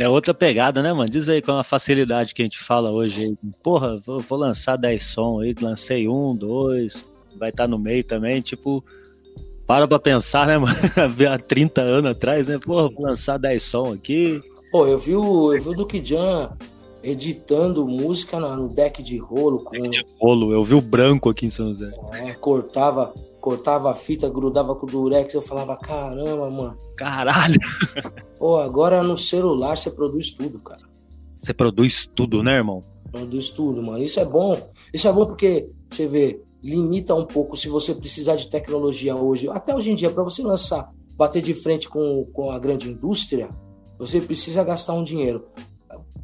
[0.00, 1.10] É outra pegada, né, mano?
[1.10, 3.36] Diz aí com a facilidade que a gente fala hoje.
[3.62, 7.04] Porra, vou, vou lançar 10 sons aí, lancei um, dois,
[7.38, 8.82] vai estar no meio também, tipo.
[9.66, 10.74] Para pra pensar, né, mano?
[11.30, 12.58] Há 30 anos atrás, né?
[12.58, 14.42] Porra, vou lançar 10 sons aqui.
[14.72, 16.50] Pô, eu vi o, eu vi o Duke Jan
[17.02, 21.50] editando música no deck de rolo, com, De rolo, eu vi o branco aqui em
[21.50, 21.90] São José.
[22.14, 26.76] é, cortava, cortava a fita, grudava com o durex, eu falava, caramba, mano.
[26.96, 27.58] Caralho!
[28.38, 30.82] Pô, agora no celular você produz tudo, cara.
[31.38, 32.82] Você produz tudo, né, irmão?
[33.10, 34.02] Produz tudo, mano.
[34.02, 34.56] Isso é bom.
[34.92, 39.48] Isso é bom porque você vê, limita um pouco se você precisar de tecnologia hoje.
[39.48, 43.48] Até hoje em dia, para você lançar, bater de frente com, com a grande indústria,
[43.98, 45.46] você precisa gastar um dinheiro.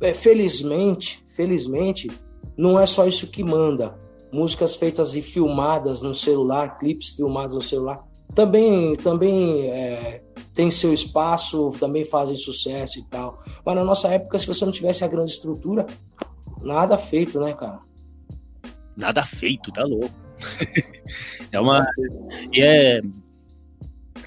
[0.01, 2.11] É, felizmente, felizmente,
[2.57, 3.99] não é só isso que manda.
[4.33, 8.05] Músicas feitas e filmadas no celular, clipes filmados no celular,
[8.35, 10.23] também, também é,
[10.55, 13.43] tem seu espaço, também fazem sucesso e tal.
[13.65, 15.87] Mas na nossa época, se você não tivesse a grande estrutura,
[16.61, 17.81] nada feito, né, cara?
[18.97, 20.15] Nada feito, tá louco.
[21.53, 21.87] é uma.
[22.53, 23.01] E é.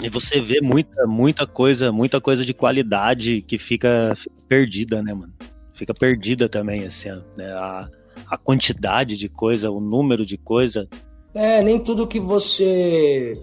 [0.02, 5.14] E você vê muita, muita coisa, muita coisa de qualidade que fica, fica perdida, né,
[5.14, 5.34] mano?
[5.74, 7.52] Fica perdida também, assim, né?
[7.52, 7.90] a,
[8.28, 10.88] a quantidade de coisa, o número de coisa.
[11.34, 13.34] É, nem tudo que você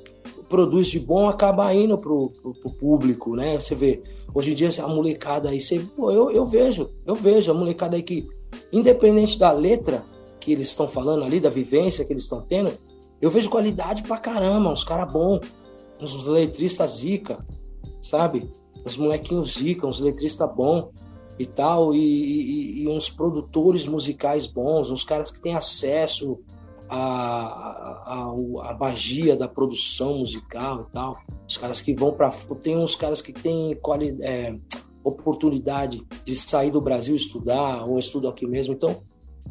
[0.48, 3.60] produz de bom acaba indo pro, pro, pro público, né?
[3.60, 4.02] Você vê,
[4.34, 7.96] hoje em dia a molecada aí, você, pô, eu, eu vejo, eu vejo a molecada
[7.96, 8.28] aí que,
[8.72, 10.04] independente da letra
[10.40, 12.72] que eles estão falando ali, da vivência que eles estão tendo,
[13.20, 15.40] eu vejo qualidade pra caramba, uns caras bons,
[16.00, 17.44] uns letristas zica,
[18.02, 18.48] sabe?
[18.84, 20.90] Uns molequinhos zica, uns letristas bons
[21.38, 26.40] e tal, e, e- e uns produtores musicais bons, uns caras que têm acesso
[26.88, 26.98] a,
[28.06, 31.18] a, a magia da produção musical e tal.
[31.48, 32.30] Os caras que vão para
[32.62, 34.56] tem uns caras que têm quali, é,
[35.04, 38.74] oportunidade de sair do Brasil estudar ou estudam aqui mesmo.
[38.74, 39.00] Então,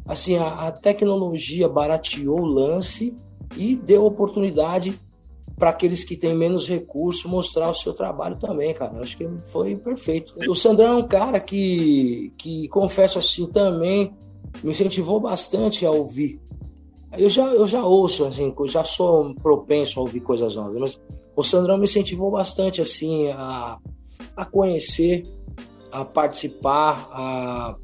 [0.06, 3.14] assim, a, a tecnologia barateou o lance
[3.56, 4.98] e deu oportunidade
[5.58, 9.00] para aqueles que têm menos recurso mostrar o seu trabalho também, cara.
[9.00, 10.34] Acho que foi perfeito.
[10.48, 14.14] O Sandrão é um cara que, que confesso assim, também
[14.62, 16.40] me incentivou bastante a ouvir.
[17.16, 21.00] Eu já, eu já ouço, assim, eu já sou propenso a ouvir coisas novas, mas
[21.34, 23.78] o Sandrão me incentivou bastante, assim, a,
[24.36, 25.22] a conhecer,
[25.90, 27.76] a participar, a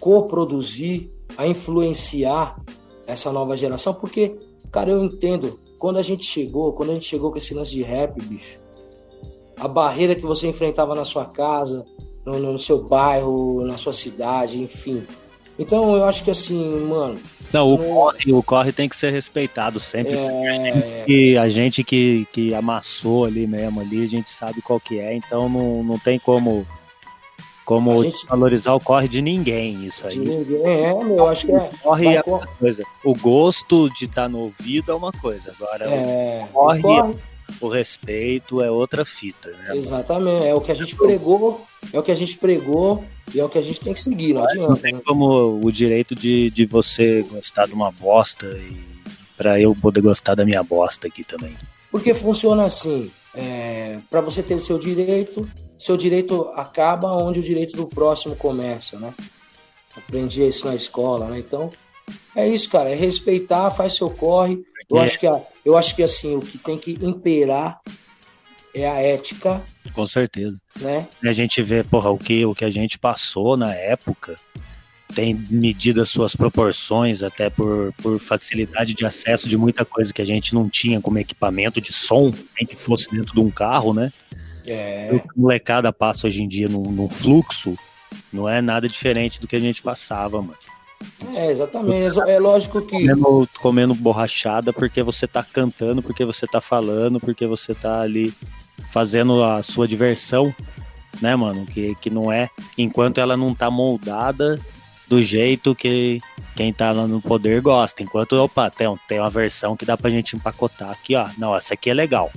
[0.00, 2.60] coproduzir, a influenciar
[3.06, 4.36] essa nova geração, porque,
[4.72, 7.82] cara, eu entendo, quando a gente chegou, quando a gente chegou com esse lance de
[7.82, 8.56] rap, bicho,
[9.54, 11.84] a barreira que você enfrentava na sua casa,
[12.24, 15.02] no, no seu bairro, na sua cidade, enfim,
[15.58, 17.20] Então eu acho que assim, mano.
[17.52, 20.14] Não, o, corre, o corre tem que ser respeitado sempre.
[20.14, 21.04] É...
[21.06, 25.14] E a gente que, que amassou ali mesmo, ali, a gente sabe qual que é,
[25.14, 26.66] então não, não tem como
[27.64, 28.26] como gente...
[28.26, 30.12] valorizar o corre de ninguém, isso aí.
[30.12, 31.70] De ninguém, é, meu, eu acho que é.
[31.82, 32.84] Corre é uma coisa.
[33.04, 35.54] O gosto de estar tá no ouvido é uma coisa.
[35.58, 37.14] Agora, é, o corre, corre,
[37.60, 39.50] o respeito é outra fita.
[39.50, 43.04] Né, Exatamente, é o que a gente pregou, é o que a gente pregou
[43.34, 44.68] e é o que a gente tem que seguir, não adianta.
[44.68, 48.94] Não tem como o direito de, de você gostar de uma bosta e
[49.36, 51.54] para eu poder gostar da minha bosta aqui também.
[51.94, 57.76] Porque funciona assim, é, para você ter seu direito, seu direito acaba onde o direito
[57.76, 59.14] do próximo começa, né?
[59.96, 61.38] Aprendi isso na escola, né?
[61.38, 61.70] Então,
[62.34, 64.60] é isso, cara, é respeitar, faz seu corre.
[64.90, 65.26] Eu acho que
[65.64, 67.80] eu acho que assim, o que tem que imperar
[68.74, 69.62] é a ética.
[69.92, 70.60] Com certeza.
[70.80, 71.06] Né?
[71.22, 74.34] E a gente vê, porra, o que, o que a gente passou na época
[75.14, 80.22] tem medido as suas proporções, até por, por facilidade de acesso de muita coisa que
[80.22, 83.94] a gente não tinha como equipamento de som, nem que fosse dentro de um carro,
[83.94, 84.12] né?
[84.66, 85.10] É.
[85.12, 87.76] O molecada passa hoje em dia num, num fluxo
[88.32, 90.58] não é nada diferente do que a gente passava, mano.
[91.34, 92.18] É, exatamente.
[92.20, 93.06] É lógico que.
[93.08, 98.32] Comendo, comendo borrachada porque você tá cantando, porque você tá falando, porque você tá ali
[98.90, 100.54] fazendo a sua diversão,
[101.20, 101.66] né, mano?
[101.66, 102.48] Que, que não é.
[102.76, 104.60] Enquanto ela não tá moldada
[105.08, 106.18] do jeito que
[106.56, 108.02] quem tá lá no poder gosta.
[108.02, 111.28] Enquanto, opa, tem, tem uma versão que dá pra gente empacotar aqui, ó.
[111.38, 112.32] Não, essa aqui é legal.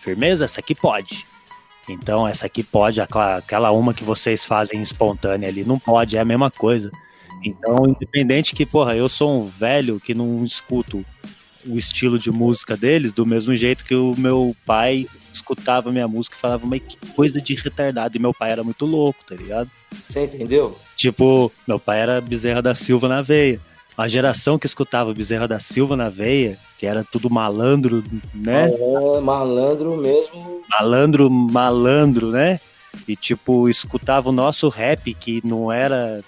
[0.00, 0.44] Firmeza?
[0.44, 1.26] Essa aqui pode.
[1.88, 6.24] Então, essa aqui pode, aquela uma que vocês fazem espontânea ali, não pode, é a
[6.24, 6.90] mesma coisa.
[7.42, 11.04] Então, independente que, porra, eu sou um velho que não escuto
[11.66, 16.36] o estilo de música deles do mesmo jeito que o meu pai escutava minha música
[16.36, 18.16] e falava, mas que coisa de retardado.
[18.16, 19.70] E meu pai era muito louco, tá ligado?
[20.00, 20.76] Você entendeu?
[20.96, 23.60] Tipo, meu pai era Bezerra da Silva na veia.
[23.96, 28.02] A geração que escutava Bezerra da Silva na veia, que era tudo malandro,
[28.34, 28.70] né?
[29.22, 30.62] Malandro mesmo.
[30.70, 32.60] Malandro, malandro, né?
[33.06, 36.20] E tipo, escutava o nosso rap, que não era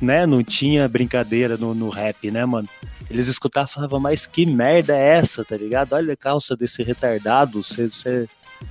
[0.00, 0.26] né?
[0.26, 2.68] Não tinha brincadeira no, no rap, né, mano?
[3.10, 5.94] Eles escutavam e falavam, mas que merda é essa, tá ligado?
[5.94, 8.28] Olha a calça desse retardado, você.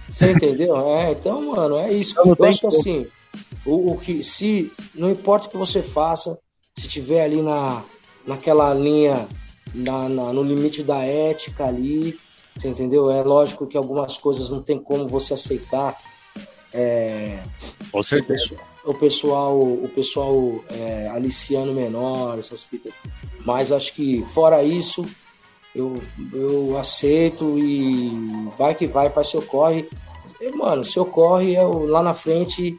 [0.09, 0.77] Você entendeu?
[0.95, 2.17] É, então, mano, é isso.
[2.17, 3.07] Eu, eu acho que assim,
[3.65, 6.37] o, o, que, se, não importa o que você faça,
[6.75, 7.83] se tiver ali na,
[8.25, 9.27] naquela linha,
[9.73, 12.17] na, na, no limite da ética ali,
[12.57, 13.09] você entendeu?
[13.11, 15.97] É lógico que algumas coisas não tem como você aceitar.
[16.73, 17.39] É,
[17.91, 22.93] Com certeza o pessoal, o pessoal é, aliciano menor, essas fitas.
[23.45, 25.05] Mas acho que fora isso,
[25.75, 25.95] eu,
[26.33, 28.11] eu aceito e
[28.57, 29.89] vai que vai, faz seu corre.
[30.41, 32.77] E, mano, seu corre é o, lá na frente,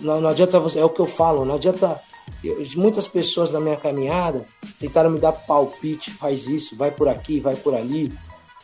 [0.00, 2.00] não, não adianta você, é o que eu falo, não adianta.
[2.42, 4.46] Eu, muitas pessoas na minha caminhada
[4.80, 8.12] tentaram me dar palpite, faz isso, vai por aqui, vai por ali,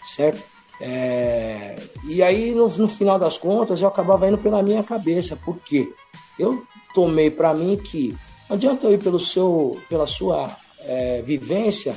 [0.04, 0.42] certo?
[0.80, 1.76] É,
[2.08, 5.36] e aí, no, no, final das contas, eu acabava indo pela minha cabeça.
[5.36, 5.92] Por quê?
[6.36, 8.16] Eu tomei para mim que
[8.48, 11.96] não adianta eu ir pelo seu, pela sua é, vivência,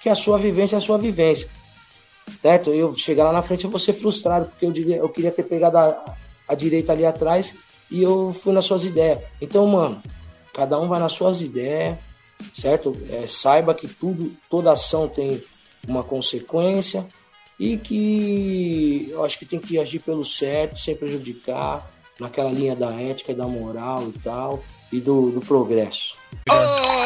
[0.00, 1.48] que a sua vivência é a sua vivência.
[2.40, 2.70] Certo?
[2.70, 5.76] Eu chegar lá na frente eu vou ser frustrado, porque eu, eu queria ter pegado
[5.78, 6.14] a,
[6.48, 7.54] a direita ali atrás
[7.90, 9.18] e eu fui nas suas ideias.
[9.40, 10.02] Então, mano,
[10.54, 11.98] cada um vai nas suas ideias,
[12.54, 12.96] certo?
[13.10, 15.42] É, saiba que tudo, toda ação tem
[15.86, 17.06] uma consequência
[17.58, 22.92] e que eu acho que tem que agir pelo certo, sem prejudicar, naquela linha da
[22.92, 26.16] ética, da moral e tal, e do, do progresso.
[26.48, 27.00] Oh!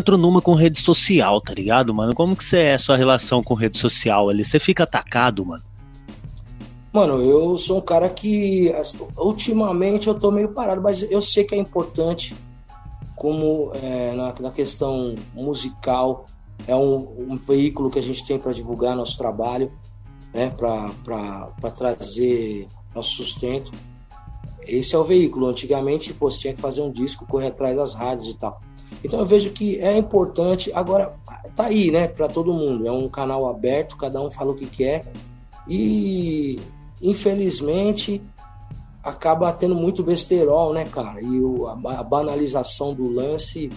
[0.00, 2.14] Entro numa com rede social, tá ligado, mano?
[2.14, 4.44] Como que você é sua relação com rede social ali?
[4.44, 5.62] Você fica atacado, mano?
[6.92, 8.74] Mano, eu sou um cara que
[9.16, 12.34] ultimamente eu tô meio parado, mas eu sei que é importante
[13.14, 16.26] como é, na, na, questão musical
[16.66, 19.70] é um, um, veículo que a gente tem para divulgar nosso trabalho,
[20.34, 23.70] né, para trazer nosso sustento.
[24.62, 25.46] Esse é o veículo.
[25.46, 28.60] Antigamente, pô, você tinha que fazer um disco, correr atrás das rádios e tal.
[29.02, 30.70] Então eu vejo que é importante.
[30.74, 31.14] Agora,
[31.54, 32.86] tá aí, né, para todo mundo.
[32.86, 35.06] É um canal aberto, cada um fala o que quer.
[35.68, 36.60] E,
[37.00, 38.22] infelizmente,
[39.02, 41.20] acaba tendo muito besterol, né, cara?
[41.20, 43.70] E o, a, a, banalização do lance,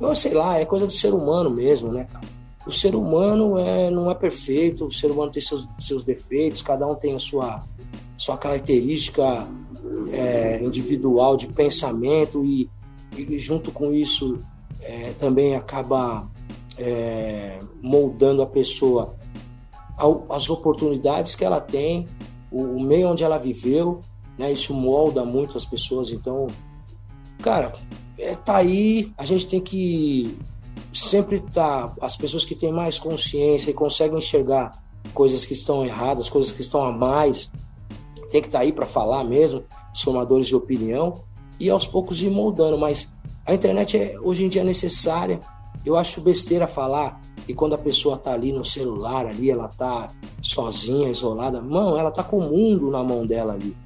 [0.00, 2.26] eu sei lá, é coisa do ser humano mesmo, né, cara?
[2.66, 6.84] O ser humano é, não é perfeito, o ser humano tem seus, seus defeitos, cada
[6.86, 7.62] um tem a sua,
[8.16, 9.46] sua característica
[10.10, 12.68] é, individual de pensamento e,
[13.22, 14.42] e junto com isso
[14.80, 16.28] é, também acaba
[16.78, 19.14] é, moldando a pessoa
[19.96, 22.06] ao, as oportunidades que ela tem,
[22.50, 24.02] o, o meio onde ela viveu
[24.38, 24.52] né?
[24.52, 26.10] Isso molda muito as pessoas.
[26.10, 26.48] Então,
[27.42, 27.74] cara,
[28.18, 29.12] é, tá aí.
[29.16, 30.36] A gente tem que
[30.92, 31.94] sempre tá.
[32.00, 34.82] As pessoas que têm mais consciência e conseguem enxergar
[35.14, 37.50] coisas que estão erradas, coisas que estão a mais,
[38.30, 39.64] tem que estar tá aí para falar mesmo,
[39.94, 41.24] os formadores de opinião
[41.58, 42.78] e aos poucos ir moldando.
[42.78, 43.12] Mas
[43.44, 45.40] a internet é, hoje em dia é necessária.
[45.84, 50.10] Eu acho besteira falar e quando a pessoa tá ali no celular, ali, ela tá
[50.42, 53.76] sozinha, isolada, mano, ela tá com o mundo na mão dela ali.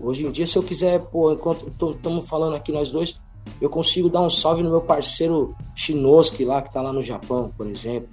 [0.00, 3.18] Hoje em dia, se eu quiser, pô, enquanto estamos falando aqui nós dois,
[3.60, 7.52] eu consigo dar um salve no meu parceiro Shinosuke lá, que está lá no Japão,
[7.56, 8.08] por exemplo.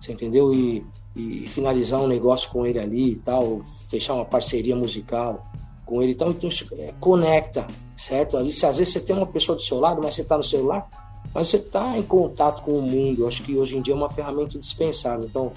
[0.00, 0.52] Você entendeu?
[0.52, 0.84] E,
[1.14, 5.46] e, finalizar um negócio com ele ali e tal, fechar uma parceria musical
[5.92, 6.12] com ele.
[6.12, 7.66] Então, então isso é, conecta,
[7.98, 8.38] certo?
[8.38, 10.42] Ali, se às vezes você tem uma pessoa do seu lado, mas você está no
[10.42, 10.88] celular,
[11.34, 13.22] mas você está em contato com o mundo.
[13.22, 15.26] Eu acho que hoje em dia é uma ferramenta indispensável.
[15.26, 15.52] Então,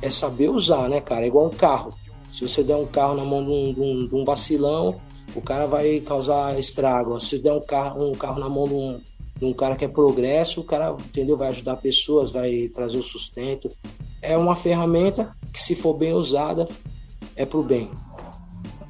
[0.00, 1.24] é saber usar, né, cara?
[1.24, 1.92] É igual um carro.
[2.32, 4.98] Se você der um carro na mão de um, de um, de um vacilão,
[5.34, 7.20] o cara vai causar estrago.
[7.20, 9.00] Se der um carro, um carro na mão de um,
[9.38, 11.36] de um cara que é progresso, o cara, entendeu?
[11.36, 13.70] Vai ajudar pessoas, vai trazer o sustento.
[14.22, 16.66] É uma ferramenta que, se for bem usada,
[17.34, 17.90] é pro bem.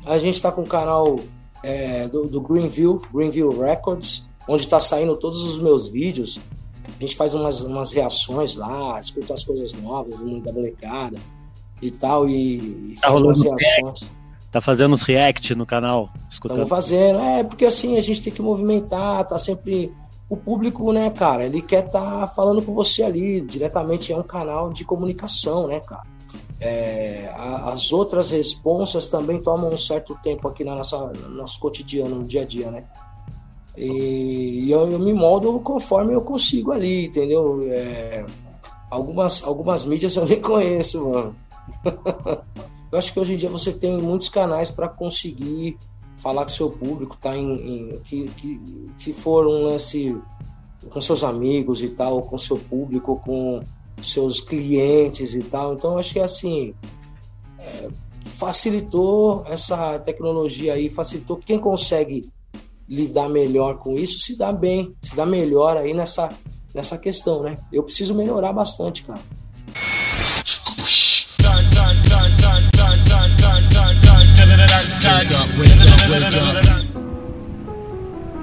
[0.06, 1.18] A gente está com o canal
[1.62, 6.40] é, do, do Greenville, Greenville Records, onde está saindo todos os meus vídeos.
[6.84, 11.18] A gente faz umas, umas reações lá, escuta as coisas novas do mundo da molecada
[11.82, 14.08] e tal, e, e faz umas reações.
[14.50, 16.08] Tá fazendo uns react no canal?
[16.30, 17.18] Estamos fazendo.
[17.18, 19.92] É, porque assim, a gente tem que movimentar, tá sempre.
[20.28, 24.22] O público, né, cara, ele quer estar tá falando com você ali, diretamente é um
[24.22, 26.02] canal de comunicação, né, cara.
[26.58, 27.30] É,
[27.64, 32.24] as outras responsas também tomam um certo tempo aqui na nossa, no nosso cotidiano, no
[32.24, 32.84] dia a dia, né?
[33.76, 37.60] E eu, eu me moldo conforme eu consigo ali, entendeu?
[37.70, 38.24] É,
[38.90, 41.36] algumas, algumas mídias eu nem conheço, mano.
[42.90, 45.76] Eu acho que hoje em dia você tem muitos canais para conseguir
[46.16, 47.50] falar com seu público, tá em,
[47.94, 50.16] em que, que se for um lance
[50.88, 53.60] com seus amigos e tal, com seu público, com
[54.02, 55.74] seus clientes e tal.
[55.74, 56.74] Então acho que assim
[57.58, 57.88] é,
[58.24, 62.30] facilitou essa tecnologia aí, facilitou quem consegue
[62.88, 66.30] lidar melhor com isso, se dá bem, se dá melhor aí nessa
[66.76, 67.56] nessa questão, né?
[67.72, 69.20] Eu preciso melhorar bastante, cara.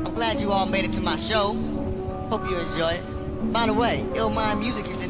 [0.05, 1.55] I'm glad you all made it to my show.
[2.31, 3.03] Hope you enjoy it.
[3.51, 5.02] By the way, Ill Mind Music is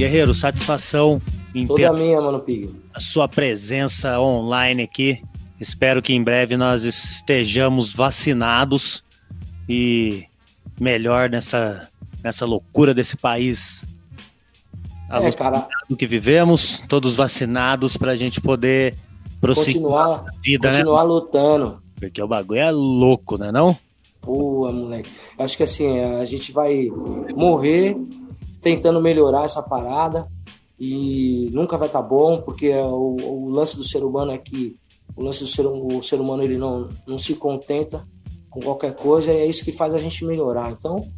[0.00, 1.20] Guerreiro, satisfação
[1.54, 2.70] em Toda minha, mano, Pig.
[2.94, 5.22] a sua presença online aqui.
[5.60, 9.04] Espero que em breve nós estejamos vacinados
[9.68, 10.24] e
[10.80, 11.88] melhor nessa,
[12.24, 13.84] nessa loucura desse país
[15.10, 15.68] é, cara,
[15.98, 18.94] que vivemos, todos vacinados para a gente poder
[19.40, 20.76] prosseguir continuar, a vida, né?
[20.78, 21.08] continuar né?
[21.08, 21.82] lutando.
[21.98, 23.76] Porque o bagulho é louco, né não?
[24.20, 25.10] Pô, moleque.
[25.36, 26.88] Acho que assim, a gente vai
[27.34, 27.96] morrer
[28.62, 30.28] tentando melhorar essa parada
[30.78, 34.76] e nunca vai estar tá bom, porque o, o, lance do ser humano é que
[35.16, 38.06] o lance do ser, o ser humano ele não, não se contenta
[38.50, 40.70] com qualquer coisa é isso que faz a gente melhorar.
[40.72, 41.08] Então,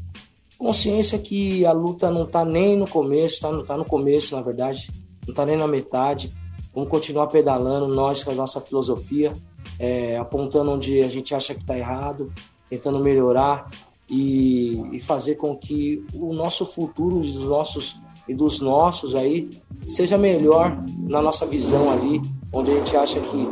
[0.59, 4.43] consciência que a luta não está nem no começo, tá, não tá no começo, na
[4.43, 4.91] verdade,
[5.27, 6.33] não está nem na metade.
[6.75, 9.33] Vamos continuar pedalando, nós com a nossa filosofia,
[9.79, 12.33] é, apontando onde a gente acha que está errado,
[12.71, 13.69] tentando melhorar
[14.09, 19.51] e, e fazer com que o nosso futuro dos nossos e dos nossos aí
[19.89, 22.21] seja melhor na nossa visão ali,
[22.53, 23.49] onde a gente acha que,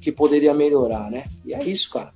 [0.00, 1.24] que poderia melhorar, né?
[1.44, 2.12] E é isso, cara.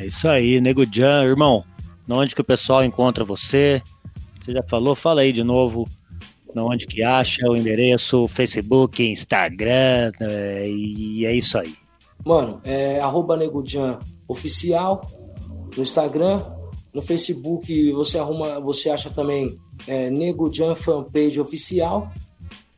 [0.00, 1.64] É isso aí, Nego Jan, irmão.
[2.08, 3.80] Onde que o pessoal encontra você?
[4.40, 4.94] Você já falou?
[4.94, 5.88] Fala aí de novo.
[6.56, 11.74] Onde que acha o endereço, Facebook, Instagram, é, e é isso aí.
[12.24, 15.08] Mano, é arroba Negujan oficial,
[15.76, 16.42] no Instagram,
[16.92, 20.10] no Facebook você arruma, você acha também é,
[20.76, 22.10] Fanpage Oficial.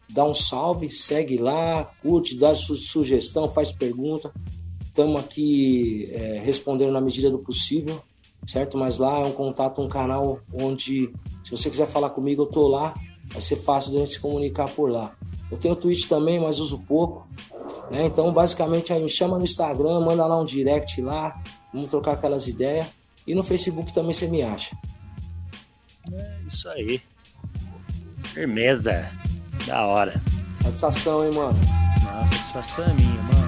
[0.08, 4.32] dá um salve, segue lá, curte, dá su sugestão, faz pergunta.
[4.97, 8.03] Estamos aqui é, respondendo na medida do possível,
[8.47, 8.78] certo?
[8.78, 11.12] Mas lá é um contato, um canal onde,
[11.44, 12.94] se você quiser falar comigo, eu tô lá.
[13.30, 15.14] Vai ser fácil de a gente se comunicar por lá.
[15.51, 17.28] Eu tenho Twitch também, mas uso pouco.
[17.90, 18.07] Né?
[18.07, 21.42] Então, basicamente, aí me chama no Instagram, manda lá um direct lá,
[21.74, 22.86] vamos trocar aquelas ideias.
[23.26, 24.74] E no Facebook também você me acha.
[26.11, 27.03] É isso aí.
[28.32, 29.12] Firmeza.
[29.66, 30.22] Da hora.
[30.62, 31.59] Satisfação, hein, mano?
[32.03, 33.45] Nossa, satisfação é minha, mano.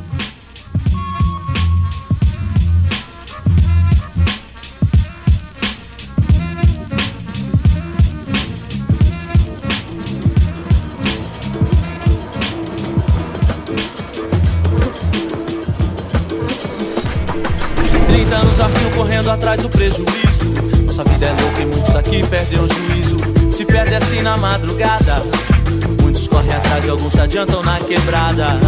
[26.88, 28.58] E alguns se adiantam na quebrada.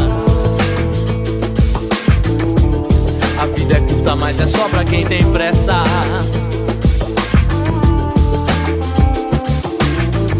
[3.38, 5.82] A vida é curta, mas é só pra quem tem pressa.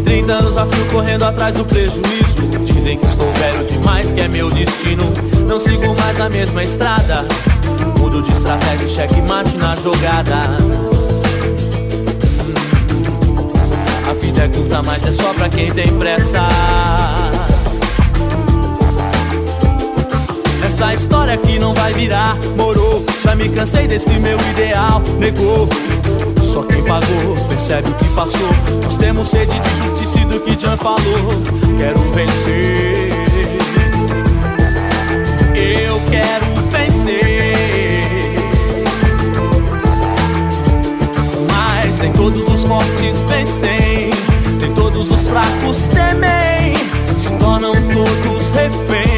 [0.05, 2.35] 30 anos a fio correndo atrás do prejuízo.
[2.65, 5.03] Dizem que estou velho demais, que é meu destino.
[5.47, 7.25] Não sigo mais a mesma estrada.
[7.97, 10.35] Mudo de estratégia, cheque mate na jogada.
[14.07, 16.41] A vida é curta, mas é só pra quem tem pressa.
[20.71, 23.03] Essa história aqui não vai virar, morou.
[23.21, 25.67] Já me cansei desse meu ideal, negou.
[26.41, 28.47] Só quem pagou percebe o que passou.
[28.81, 31.27] Nós temos sede de justiça e do que Jan falou.
[31.77, 33.11] Quero vencer.
[35.53, 38.37] Eu quero vencer.
[41.49, 44.09] Mas nem todos os fortes vencem,
[44.61, 46.73] nem todos os fracos temem,
[47.17, 49.10] se tornam todos reféns.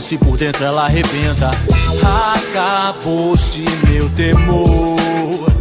[0.00, 1.50] Se por dentro ela arrebenta.
[2.34, 5.59] Acabou-se meu temor.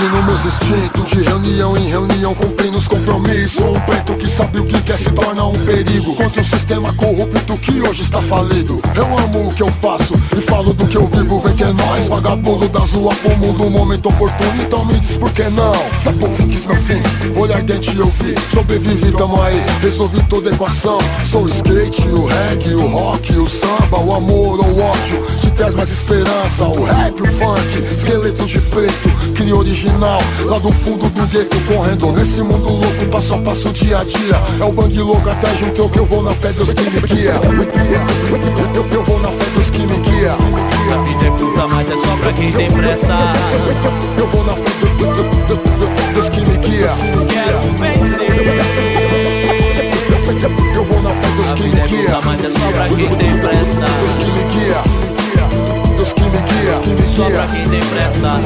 [0.00, 3.60] Meus instintos De reunião em reunião cumprindo os compromissos.
[3.60, 6.14] Um preto que sabe o que quer se torna um perigo.
[6.14, 8.80] Contra um sistema corrupto que hoje está falido.
[8.94, 11.38] Eu amo o que eu faço e falo do que eu vivo.
[11.40, 13.68] Vem que é nóis, vagabundo da rua pro mundo.
[13.70, 15.74] Momento oportuno, então me diz por que não.
[16.30, 17.02] Fim quis meu fim,
[17.36, 18.34] olhar dente eu vi.
[18.54, 20.98] Sobrevivi, tamo aí, resolvi toda equação.
[21.24, 25.50] Sou o skate, o reggae, o rock, o samba O amor ou o ódio, se
[25.50, 29.54] traz mais esperança O rap, o funk, esqueleto de preto Cria
[29.98, 34.40] lá do fundo do gueto Correndo nesse mundo louco, passo a passo, dia a dia
[34.60, 37.34] É o bang louco até junto que eu vou na fé dos que me guia
[38.74, 41.96] eu, eu vou na fé dos que me guia A vida é curta, mas é
[41.96, 43.12] só pra quem tem pressa.
[44.16, 46.90] Eu vou na fé do, do, do, do, dos que me guia
[47.28, 48.30] Quero vencer.
[50.74, 53.38] Eu vou na fé dos que me é guia mas é só pra quem tem
[53.38, 53.82] pressa.
[54.02, 54.82] Dos que me guia
[55.96, 58.40] Dos que me guia Só pra quem tem pressa.